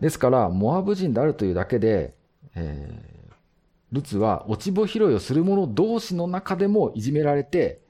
[0.00, 2.14] ですから、モアブ人であるというだけで、
[2.54, 3.32] えー、
[3.92, 7.80] ルツは落ち穂拾いをする者同士の中でもいじめられて、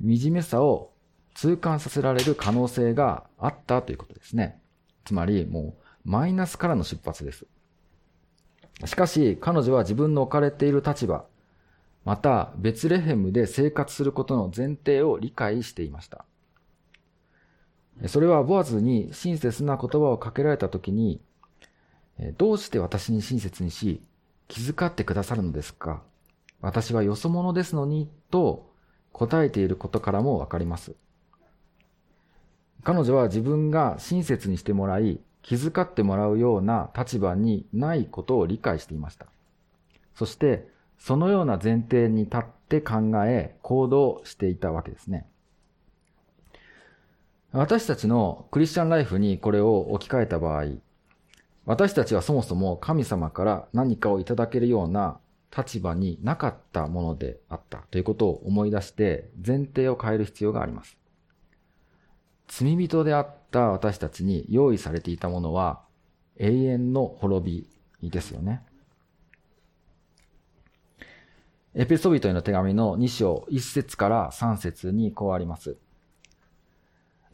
[0.00, 0.92] 惨めさを
[1.34, 4.60] 痛感させられる可能性があったということですね。
[5.04, 7.46] つまり、もう、マイナスからの出発です。
[8.84, 11.26] しかし、彼女は自分の置かれている立場、
[12.04, 16.24] また、ベツレヘムで生活することの前提を理解していました。
[18.06, 21.20] それはボアズに親切な言葉をかけられたときに、
[22.38, 24.00] どうして私に親切にし、
[24.48, 26.02] 気遣ってくださるのですか？
[26.60, 28.70] 私はよそ者ですのに、と
[29.12, 30.94] 答えていることからもわかります。
[32.82, 39.26] 彼女は自分が親切にしてもらい、気遣ってもらうような立場にないことを理解していました。
[40.14, 45.26] そして、そのような前提に立って考え、行動していたわけですね。
[47.52, 50.64] 私たちのクリスチャンライフにこれを置き換えた場合、
[51.66, 55.18] 私たちはそもそも神様から何かをいただけるような
[55.56, 60.96] 立場になかったものであったということを思い出して前提を変える必要があります。
[62.46, 65.82] 罪人であった私たちに用意されていたものは
[66.38, 67.66] 永遠の滅
[68.00, 68.62] びですよね。
[71.74, 75.76] エペソビトへの手紙の2章1節から3節にこうあります。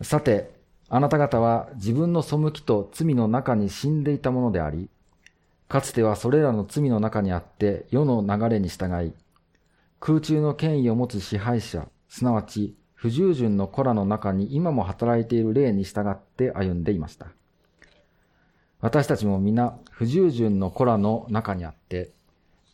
[0.01, 0.62] さて、
[0.95, 4.91] あなた方は自分の背きと罪の中に死んでいたものであり、
[5.67, 9.15] かつてはそれらの罪の中にあって世の流れに従い、
[10.01, 17.29] 空中の権威を持つ支配者、すなわち不従順の子らの中に今も働いている霊に従って歩んでいました。
[18.83, 22.11] 私たちも皆不従順の子らの中にあって、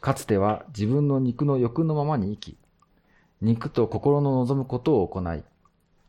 [0.00, 2.58] かつては自分の肉の欲のままに生き、
[3.42, 5.44] 肉と心の望むことを行い、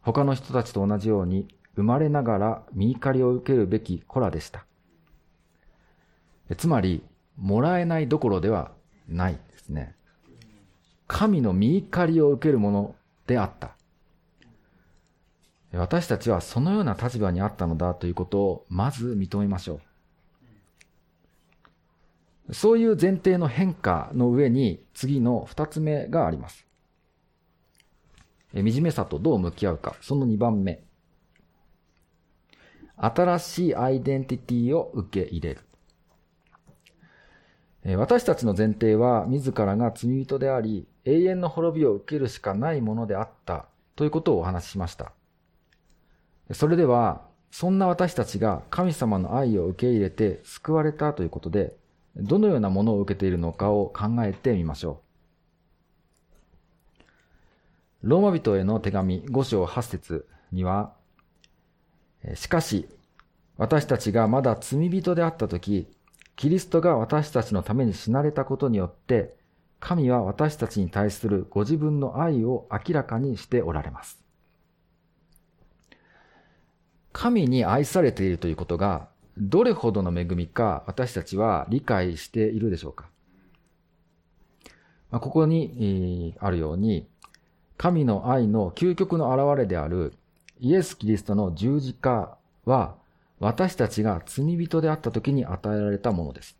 [0.01, 1.47] 他の人たちと同じように
[1.79, 4.65] 生まれながら見怒りを受けるべき子らでした。
[6.57, 7.03] つまり、
[7.37, 8.71] もらえないどころでは
[9.07, 9.95] ないですね。
[11.07, 12.95] 神の見怒りを受けるもの
[13.27, 13.77] であった。
[15.71, 19.79] 私たちはそのような立場にあったのだということをまず認めましょ
[22.49, 22.53] う。
[22.53, 26.65] そういう前提の変化の上に次の二つ目があります。
[28.53, 30.83] 惨めさとどう向き合うか、その二番目。
[33.01, 35.61] 新しいアイデンティティを受け入れる。
[37.97, 45.13] 私たちの前提は自らが罪人であり、永遠の滅びを受けるしかないものであったということをお話ししました。
[46.51, 47.21] それでは、
[47.51, 51.75] そんな私たちが神様の愛を受け入れて救われたということで、
[52.15, 55.01] どのようなものを受けているのかを考えてみましょ
[58.03, 58.09] う。
[58.09, 60.93] ローマ人への手紙5章8節には、
[62.35, 62.87] しかし、
[63.57, 65.87] 私たちがまだ罪人であったとき、
[66.35, 69.35] キリストが私たちのために死なれたことによって、
[69.79, 74.19] 神は私たちに対するご自分の愛を明らかにしておられます。
[77.11, 83.09] 神に愛されているということが、どれほどの恵みか私たちは理解しているでしょうか。
[85.11, 87.07] ここにあるように、
[87.77, 90.13] 神の愛の究極の表れである
[90.59, 92.95] イエス・キリストの十字架は、
[93.39, 96.57] 私たちが罪人であった時に与えられたものです。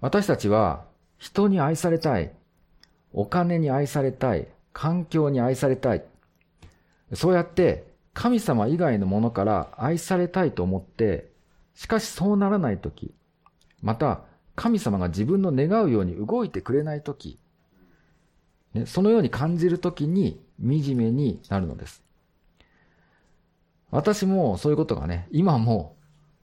[0.00, 0.84] 私たちは
[1.18, 2.32] 人に愛されたい、
[3.12, 6.04] お金に愛されたい、環境に愛されたい。
[7.14, 11.30] そうやって神様以外のものから愛されたいと思って、
[11.74, 13.14] しかしそうならない時、
[13.80, 14.22] また
[14.54, 17.38] 神様が自分の願うように動いてくれない時、
[18.74, 22.02] ね、そのように感じる時に惨めになるのです。
[23.90, 25.96] 私もそういうことがね、今も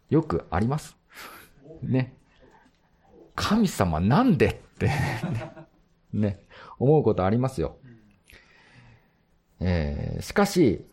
[0.10, 0.98] よくあります。
[1.82, 2.14] ね。
[3.36, 4.92] 神様なんでって
[6.14, 6.40] ね、
[6.78, 7.78] 思うことありますよ。
[9.60, 10.86] えー、しかし、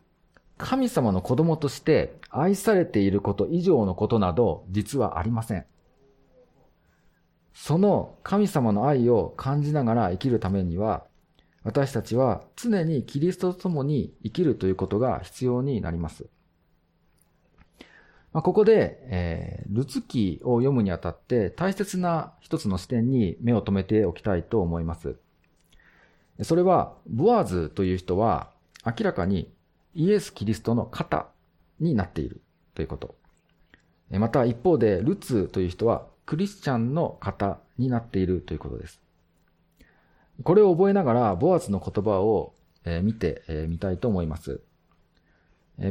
[0.59, 5.67] 神様の子供として愛されていること以上のことなど実はありません。
[7.53, 11.05] その神様の愛を感じながら生きるためには、
[11.67, 16.27] 私たちは常にキリストと共に生きるということが必要になります。
[18.33, 25.17] まあ、ここで、えー、ルツ記を読むにあたって大切な一つの視点に目を留めておきたいと思います。
[26.43, 28.53] それは、ボアーズという人は
[28.85, 29.53] 明らかに
[29.95, 31.27] イエス・キリストの肩
[31.81, 32.43] になっている
[32.75, 33.17] ということ。
[34.11, 39.01] また一方で、ルツという人はクリスチャンの肩になっているということです。
[40.43, 42.55] これを覚えながら、ボアズの言葉を
[43.03, 44.61] 見てみたいと思います。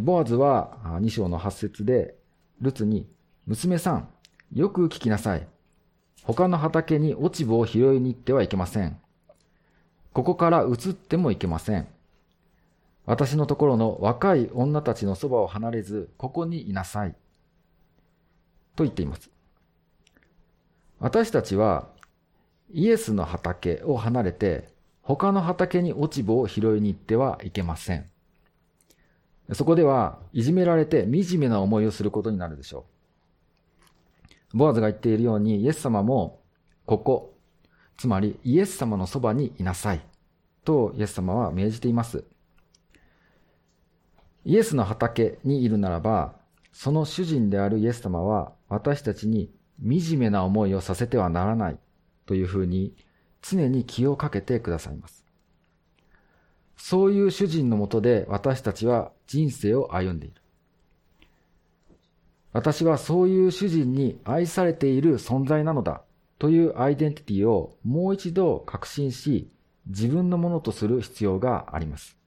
[0.02, 2.16] ボアズは2章の8節で、
[2.62, 3.08] ルツに、
[3.46, 4.10] 娘さん、
[4.54, 5.48] よく聞きなさい。
[6.24, 9.00] 他の畑に落ち葉を拾いに行ってはいけません。
[10.14, 11.88] ここから移ってもいけません。
[13.06, 17.16] 私のところの若い女たちのそばを離れず、ここにいなさい。
[18.76, 19.30] と言っています。
[21.00, 21.90] 私たちは
[22.72, 24.70] イエスの畑を離れて、
[25.02, 28.10] 他の畑に落ち葉を拾いに行ってはいけません。
[29.54, 32.86] そこでは、いじめられて惨めな思いをすることになるでしょ
[34.54, 34.58] う。
[34.58, 36.42] ボアズが言っているように、イエス様も、
[36.86, 37.38] ここ、
[37.98, 40.02] つまりイエス様のそばにいなさい。
[40.66, 42.26] とイエス様は命じています。
[44.44, 46.34] イエスの畑にいるならば、
[46.74, 49.50] その主人であるイエス様は私たちに
[49.80, 51.78] 惨めな思いをさせてはならない
[52.26, 52.96] というふうに
[53.42, 55.26] 常に気をかけてくださいます。
[56.78, 60.42] そういう主人のもとで私たちは人生を歩んでいる。
[62.52, 66.04] 私はそういう主人に愛されている存在なのだ
[66.40, 69.50] というアイデンティティをもう一度確信し
[69.88, 72.18] 自分のものとする必要があります。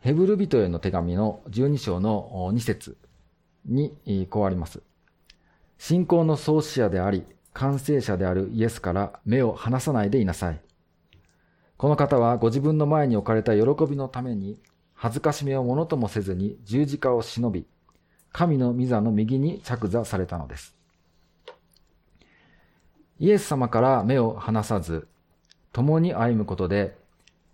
[0.00, 2.96] ヘブル人への手紙の12章の2節
[3.64, 4.82] にこうあります。
[5.78, 7.24] 信仰の創始者であり、
[7.54, 10.60] 完成者であるイエスから目を離さないでいなさい。
[11.76, 14.58] この方はご自分の前に置かれた喜びのために、
[14.94, 17.66] 恥ずかしめをものともせずに十字架を忍び、
[18.32, 20.74] 神の御座の右に着座されたのです。
[23.20, 25.08] イエス様から目を離さず、
[25.72, 26.96] 共に歩むことで、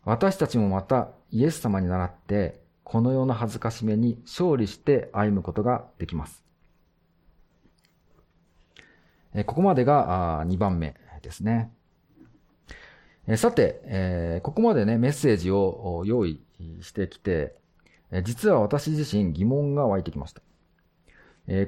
[0.04, 6.43] 私たちもまたイエス様に倣って、このような恥ずかしめに勝利して歩むことができます。
[9.46, 11.72] ここまでが2番目ですね。
[13.36, 16.40] さて、ここまでね、メッセージを用意
[16.80, 17.56] してきて、
[18.22, 20.42] 実は私自身疑問が湧いてきました。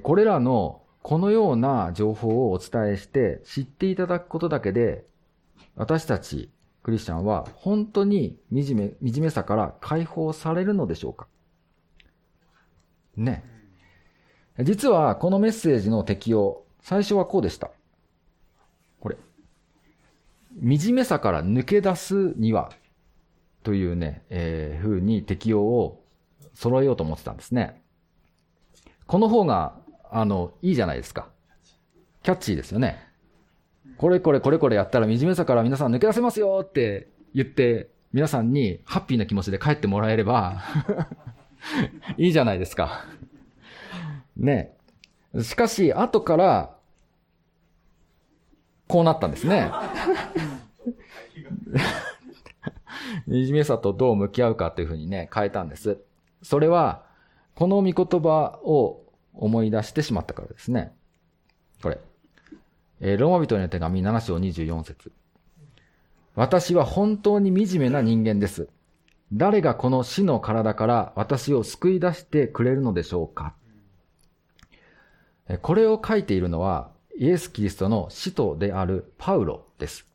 [0.02, 5.06] これらのこのような情報をお伝えして知っていただくことだけで、
[5.74, 6.50] 私たち
[6.82, 11.26] クリスチャンは本当に惨め、惨めさから解放されるのでしょうか
[13.16, 13.44] ね。
[14.60, 17.72] 実はこのメッセージの適用、最初はこうでした。
[19.00, 19.16] これ。
[20.62, 22.70] 惨めさから抜け出すには、
[23.64, 26.04] というね、えー、風に適用を
[26.54, 27.82] 揃えようと思ってたんですね。
[29.08, 29.74] この方が
[30.12, 31.28] あの、いいじゃないですか。
[32.22, 33.04] キャッチーですよね。
[33.98, 40.62] これこれこれこれやったら惨めさから皆さん抜け出せますよって言って、皆さんにハッピーな気持ちで帰ってもらえれば
[42.16, 43.06] いいじゃないですか。
[44.36, 44.76] ね。
[45.42, 46.75] しかし、後から、
[48.88, 49.70] こうなったんですね。
[53.28, 55.98] 惨めさとどう向き合うかというふうにね、変えたんです。
[56.42, 57.04] それは、
[57.54, 59.02] この御言葉を
[59.34, 60.92] 思い出してしまったからですね。
[61.82, 61.98] これ。
[63.00, 65.12] えー、ローマ人への手紙7章24節
[66.34, 68.68] 私は本当に惨めな人間です。
[69.32, 73.54] 誰がこの死の体から私を救い出してくれるのでしょうか
[75.62, 80.06] これを書いているのは、イエス・キリストの使徒であるパウロです。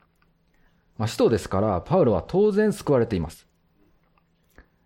[0.97, 3.47] まあ、使徒ですから、パウロは当然救われています。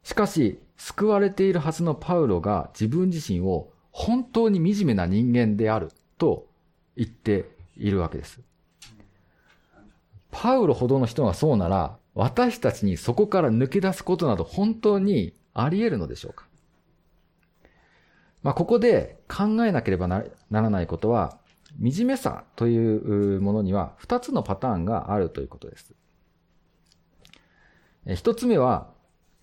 [0.04, 6.48] しかし、救われているはずのパウロが自分自身を本当に惨めな人間であると
[6.96, 8.40] 言っているわけです。
[10.32, 16.46] パウロほどの人がそうなら、私たちにそこから抜け出すことなど本当にあり得るのでしょうか
[18.42, 21.40] まあ、ここで考えなければならないことは、
[21.82, 25.94] 惨めさというものには二つのパターンがあるということです。
[28.14, 28.94] 一つ目は、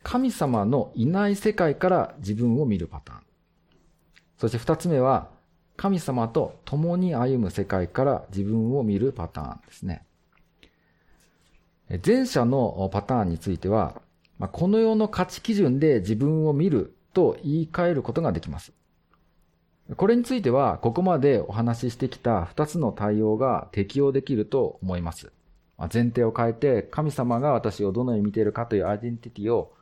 [0.04, 3.20] 神様のいない世界から自分を見るパターン。
[4.38, 5.30] そして二つ目は、
[5.76, 10.04] 神様と共に歩む世界から自分を見るパターンですね。
[12.06, 14.00] 前者のパターンについては、
[14.52, 18.72] この世の価値基準で自分を見ると言い換えることができます。
[19.96, 25.32] これについては、ここまでお話ししてきた二つの対応が適用できると思います。
[25.92, 29.74] 前提を変えて、神様が私をどのように見ているかというアイデンティティを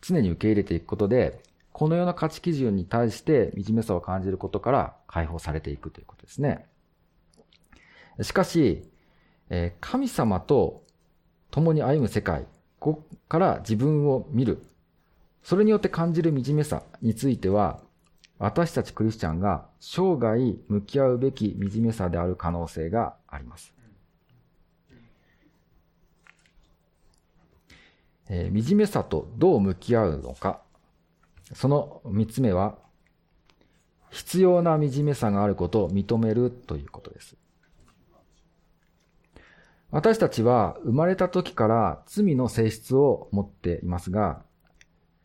[0.00, 1.42] 常に受け入れていくことで、
[1.72, 6.66] このような価値基準に対して惨めさを感じることから解放されていくということですね。
[8.22, 8.88] しかし、
[9.80, 10.84] 神様と
[11.50, 12.46] 共に歩む世界、
[12.78, 14.62] ここから自分を見る。
[15.42, 17.80] それによって感じる惨めさについては、
[18.40, 23.74] 私たちクリスチャンが生涯向き合うべき惨めさである可能性があります。
[28.30, 30.62] えー、惨めさとどう向き合うのか
[31.52, 32.78] その三つ目は、
[34.08, 37.36] 必要な惨めさがあることを認めるということです。
[39.90, 44.42] 私たちは生まれた時から罪の性質を持っていますが、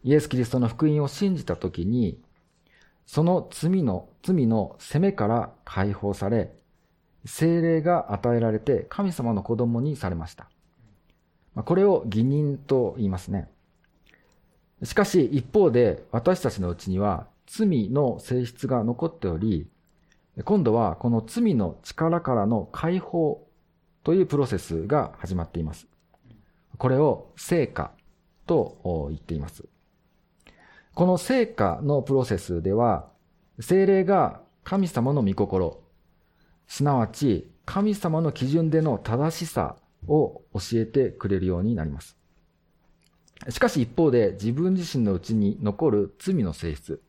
[0.04, 2.20] イエス・キリストの福音を信じた時に、
[3.06, 6.52] その罪の、罪の責めから解放され、
[7.26, 10.50] 精霊が与えられて神様の子供にされました。
[11.56, 13.50] これを義人と言いますね。
[14.84, 19.68] しかし一方で私たちのうちには罪の性質が残っており、
[20.44, 23.48] 今度はこの罪の力からの解放
[24.04, 25.88] というプロセスが始まっています。
[26.78, 27.92] これを成果
[28.46, 29.66] と言っています。
[30.96, 33.10] この成果のプロセスでは、
[33.60, 35.84] 精霊が神様の御心、
[36.68, 39.76] すなわち神様の基準での正しさ
[40.08, 42.16] を教えてくれるようになります。
[43.50, 47.02] しかし一方で自分自身のうちに残る罪の性質、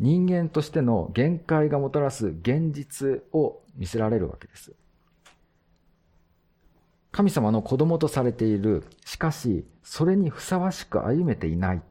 [0.00, 4.72] 人間としての限界がもたらす現実を見せられるわけです。
[7.12, 11.82] 神様の子供とされている、しかしそれにふさわしく歩めていない。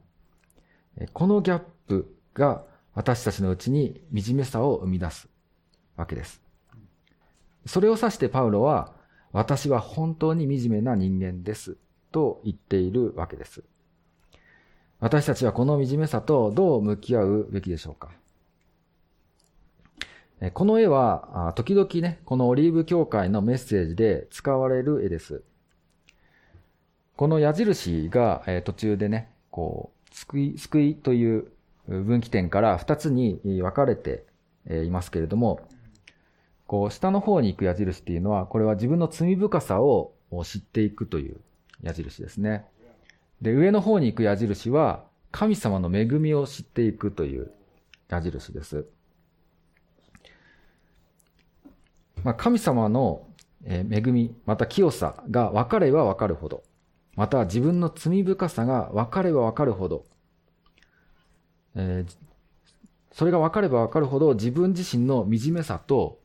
[1.12, 2.64] このギャップが
[2.94, 5.28] 私たちのうちに惨めさを生み出す
[5.96, 6.42] わけです。
[7.66, 8.92] それを指してパウロは、
[9.32, 11.76] 私は本当に惨めな人間です
[12.10, 13.62] と言っているわけです。
[14.98, 18.10] 私たちはこの惨めさとどう向き合うべきでしょうか
[20.54, 25.42] この絵は、時々ね、このオリーブ教会のメッセージで使われる絵です。
[27.16, 31.48] この矢印が、途中でね、こう、救い、救いという
[31.88, 34.24] 分岐点から2つに分かれて
[34.68, 35.60] いますけれども、
[36.66, 40.12] こう、下の方に行く矢印っていうのは、これは自分の罪深さを
[40.44, 41.40] 知っていくという
[41.82, 42.64] 矢印ですね。
[43.42, 47.50] で、上の方に行く矢印は、神様の恵みを知っていくという
[48.08, 48.86] 矢印です。
[52.22, 53.26] まあ、神様の
[53.64, 56.62] 恵み、また清さが分かれば分かるほど、
[57.20, 60.06] また自分の罪深さが分かれば分かるほど、
[61.74, 62.16] えー、
[63.12, 66.18] それが分かれば分かるほど自分自身の惨めさと、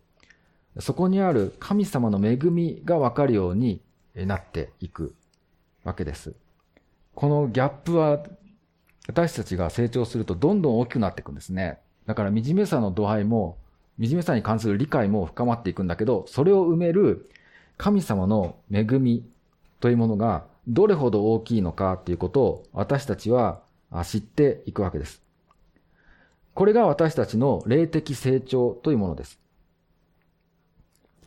[0.79, 3.81] そこにある神様の恵みが分かるように
[4.15, 5.13] なっていく
[5.83, 6.33] わけです。
[7.13, 8.23] このギャップは
[9.09, 11.77] 私たちが成長するとどんどん大きくなっていくんですね。
[12.05, 13.57] だから惨めさの度合いも
[13.99, 17.29] 惨めさに関する理解も深まっていくんだけど、それを埋める
[17.75, 19.25] 神様の恵み
[19.81, 23.61] というものがどれほど大きいのかっていうことを私たちは
[24.03, 25.21] 知っていくわけです。
[26.53, 29.39] これが私たちの霊的成長というものです。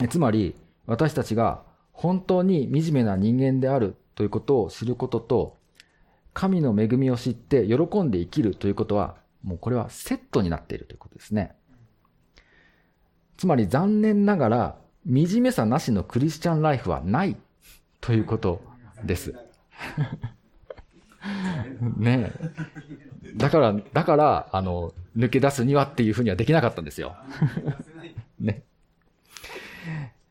[0.09, 0.55] つまり、
[0.87, 1.63] 私たちが
[1.93, 5.57] 本当に惨めな人間であるということを知ることと、
[6.33, 11.53] 神の恵みを知って喜んで生きるということは、もうこれはセットになっているということですね。
[13.37, 17.37] つまり残念ながら、惨めさなしのクリスチャンライフはない
[18.01, 18.63] ということ
[19.05, 19.35] です。
[21.97, 22.51] ねえ。
[23.37, 27.17] だから、だから、あの、抜け出すにはっていうふうにはできなかったんですよ。
[28.41, 28.63] ね。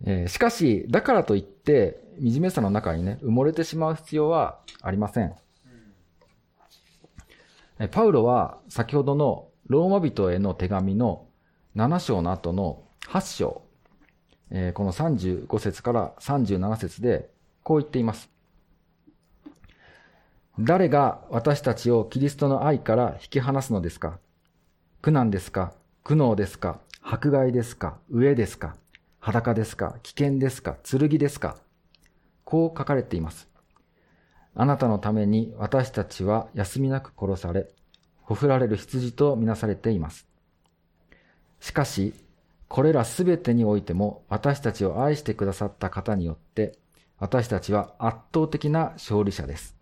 [0.06, 5.36] えー、しかし、だからといって、惨めさの中にね、埋もれてしまう必要はありません。
[7.92, 11.28] パウロは先ほどのローマ人への手紙の
[11.76, 13.62] 7章の後の8章、
[14.50, 17.30] えー、この35節から37節で
[17.62, 18.32] こう言っています。
[20.60, 24.20] 誰が私たちをキリストの愛から引き離すのですか？
[25.04, 25.74] 苦難ですか？
[26.04, 26.80] 苦悩ですか？
[27.04, 28.00] 迫害ですか？
[28.12, 28.76] 飢えですか？
[29.20, 29.98] 裸ですか？
[30.02, 30.78] 危険ですか？
[30.84, 31.58] 剣ですか？
[32.44, 33.48] こう書かれています。
[34.56, 37.68] あなたのために私たちは休みなく殺され、
[38.24, 40.28] ほふられる羊とみなされています。
[41.60, 42.16] しかし、
[42.68, 46.80] これらすべてにおいても私たちを愛してくださった方によって、
[47.20, 49.77] 私たちは圧倒的な勝利者です。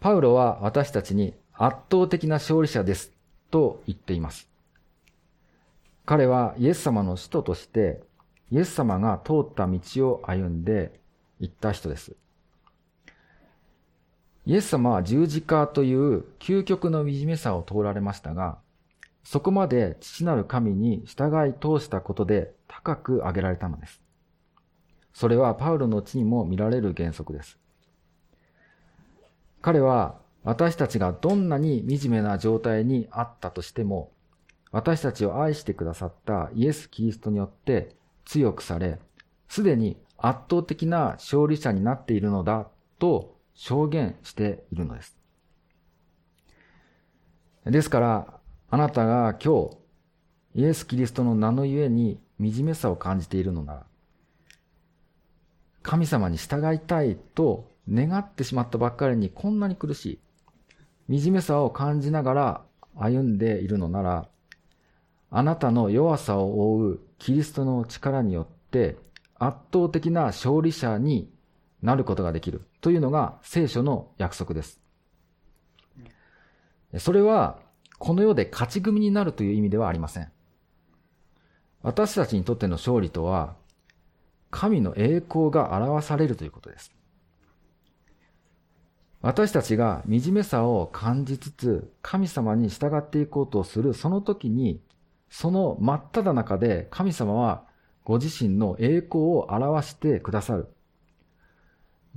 [0.00, 3.12] パウロは私たちに圧倒的な勝利者です
[3.50, 4.48] と言っています。
[6.04, 8.00] 彼はイエス様の使徒として、
[8.50, 11.00] イエス様が通った道を歩んで
[11.40, 12.14] 行った人です。
[14.46, 18.58] イエス様は十字架という究極の惨めさを通られましたが、
[19.24, 24.00] そこまで父なる神に従い通したことで高く上げられたのです。
[25.12, 27.58] それはパウロの地にも見られる原則です。
[29.66, 30.14] 彼は
[30.44, 34.12] 私たちがどんなに惨めな状態にあったとしても、
[34.70, 37.96] 私たちを愛してくださったイエス・キリストによって
[38.26, 39.00] 強くされ、
[39.48, 42.68] すでに圧倒的な勝利者になっているのだ
[43.00, 45.18] と証言しているのです。
[47.64, 48.40] ですから、
[48.70, 49.78] あなたが今日、
[50.54, 53.86] イエス・キリストの名のゆえに惨めさを感じているのなら、
[55.82, 60.20] 神様に従いたいと願ってしまったばっかりにこんなに苦し
[61.08, 62.62] い、惨めさを感じながら
[62.96, 64.28] 歩んでいるのなら、
[65.30, 68.96] あなたの弱さを覆うキリストの力によって
[69.38, 71.30] 圧倒的な勝利者に
[71.82, 74.80] なることができるというのが聖書の約束です。
[76.98, 77.58] それは
[77.98, 80.30] この世で勝ち組になるという意味ではありません。
[81.82, 83.54] 私たちにとっての勝利とは、
[84.50, 86.95] 神の栄光が表されるということです。
[89.26, 94.80] 私たちが惨めさを感じつつ、神様に従っていこうとするその時に、
[95.30, 97.64] その真っ只中で神様は
[98.04, 100.68] ご自身の栄光を表してくださる。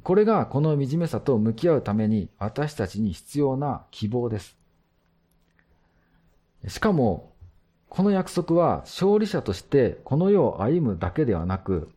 [0.03, 4.55] これがこの惨めさと向き合うために私たちに必要な希望です。
[6.68, 7.34] しかも、
[7.89, 11.89] この約束は勝利者としてこの世を歩むだけではなく、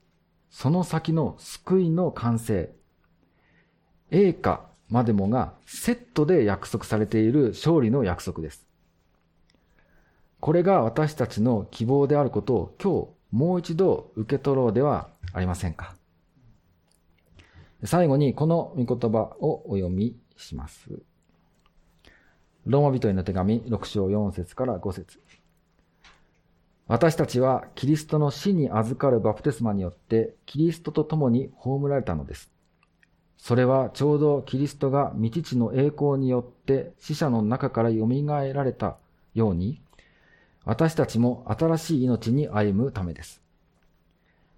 [0.48, 2.72] その先の救いの完成、
[4.10, 8.66] 栄華までもがセットで約束されている勝利の約束です。
[10.38, 15.96] これが私たちの希望であることを今日もう一度受け取ろうではありませんか。
[17.84, 20.90] 最後にこの御言葉をお読みします。
[22.66, 25.20] ローマ人への手紙6章4節から5節
[26.86, 32.52] 私たちはキリストの死に預かるバプテスマによってキリストと共に葬られたのです。
[33.42, 38.06] それはちょうどキリストが未知の栄光によって死者の中から蘇
[38.54, 38.98] られた
[39.34, 39.80] ように、
[40.64, 43.42] 私たちも新しい命に歩むためです。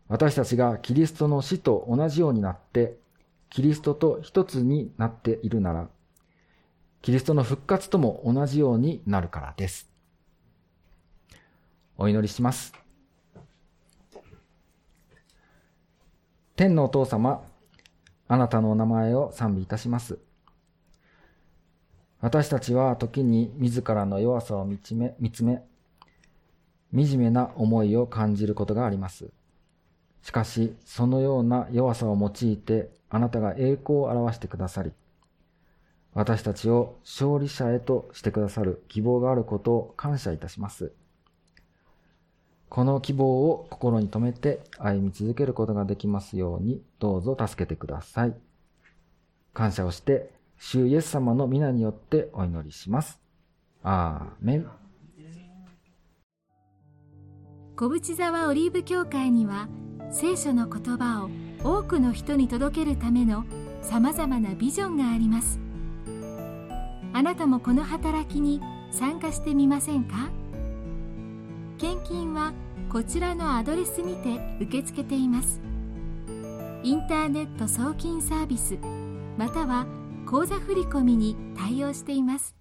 [0.06, 2.98] 私たちがキリストの死と同じようになって、
[3.48, 5.88] キリストと一つになっているなら、
[7.00, 9.88] キリストの復活とも同じようになるからです。
[11.96, 12.74] お祈りします。
[16.54, 17.42] 天のお父様、
[18.26, 20.18] あなたのお名前を賛美いたします。
[22.20, 25.62] 私たちは時に自らの弱さを見つめ、見つめ、
[26.94, 29.30] 惨めな思いを感じることがあります。
[30.22, 34.92] しかし、そのような弱さを用いて、あなたが栄光を表してくださり、
[36.14, 40.92] 私たちを勝利者へとしてくださる希望があることを感謝いたします。
[42.68, 48.34] この希望を心に留めて歩み続けることができますように、どうぞ助けてください。
[49.52, 53.20] 感謝をして、主イエス様の皆によってお祈りします。
[53.82, 54.66] アーメン。
[57.76, 59.68] 小淵沢オリーブ教会には、
[60.10, 61.30] 聖書の言葉を
[61.62, 63.44] 多くの人に届けるための
[63.82, 65.60] 様々なビジョンがあります。
[67.12, 68.60] あなたもこの働きに
[68.90, 70.30] 参加してみませんか？
[71.78, 72.52] 献金は
[72.90, 75.60] こちらのアドレスにて受け付けています
[76.82, 78.78] インターネット送金サービス
[79.36, 79.86] または
[80.26, 82.54] 口座振込に対応しています。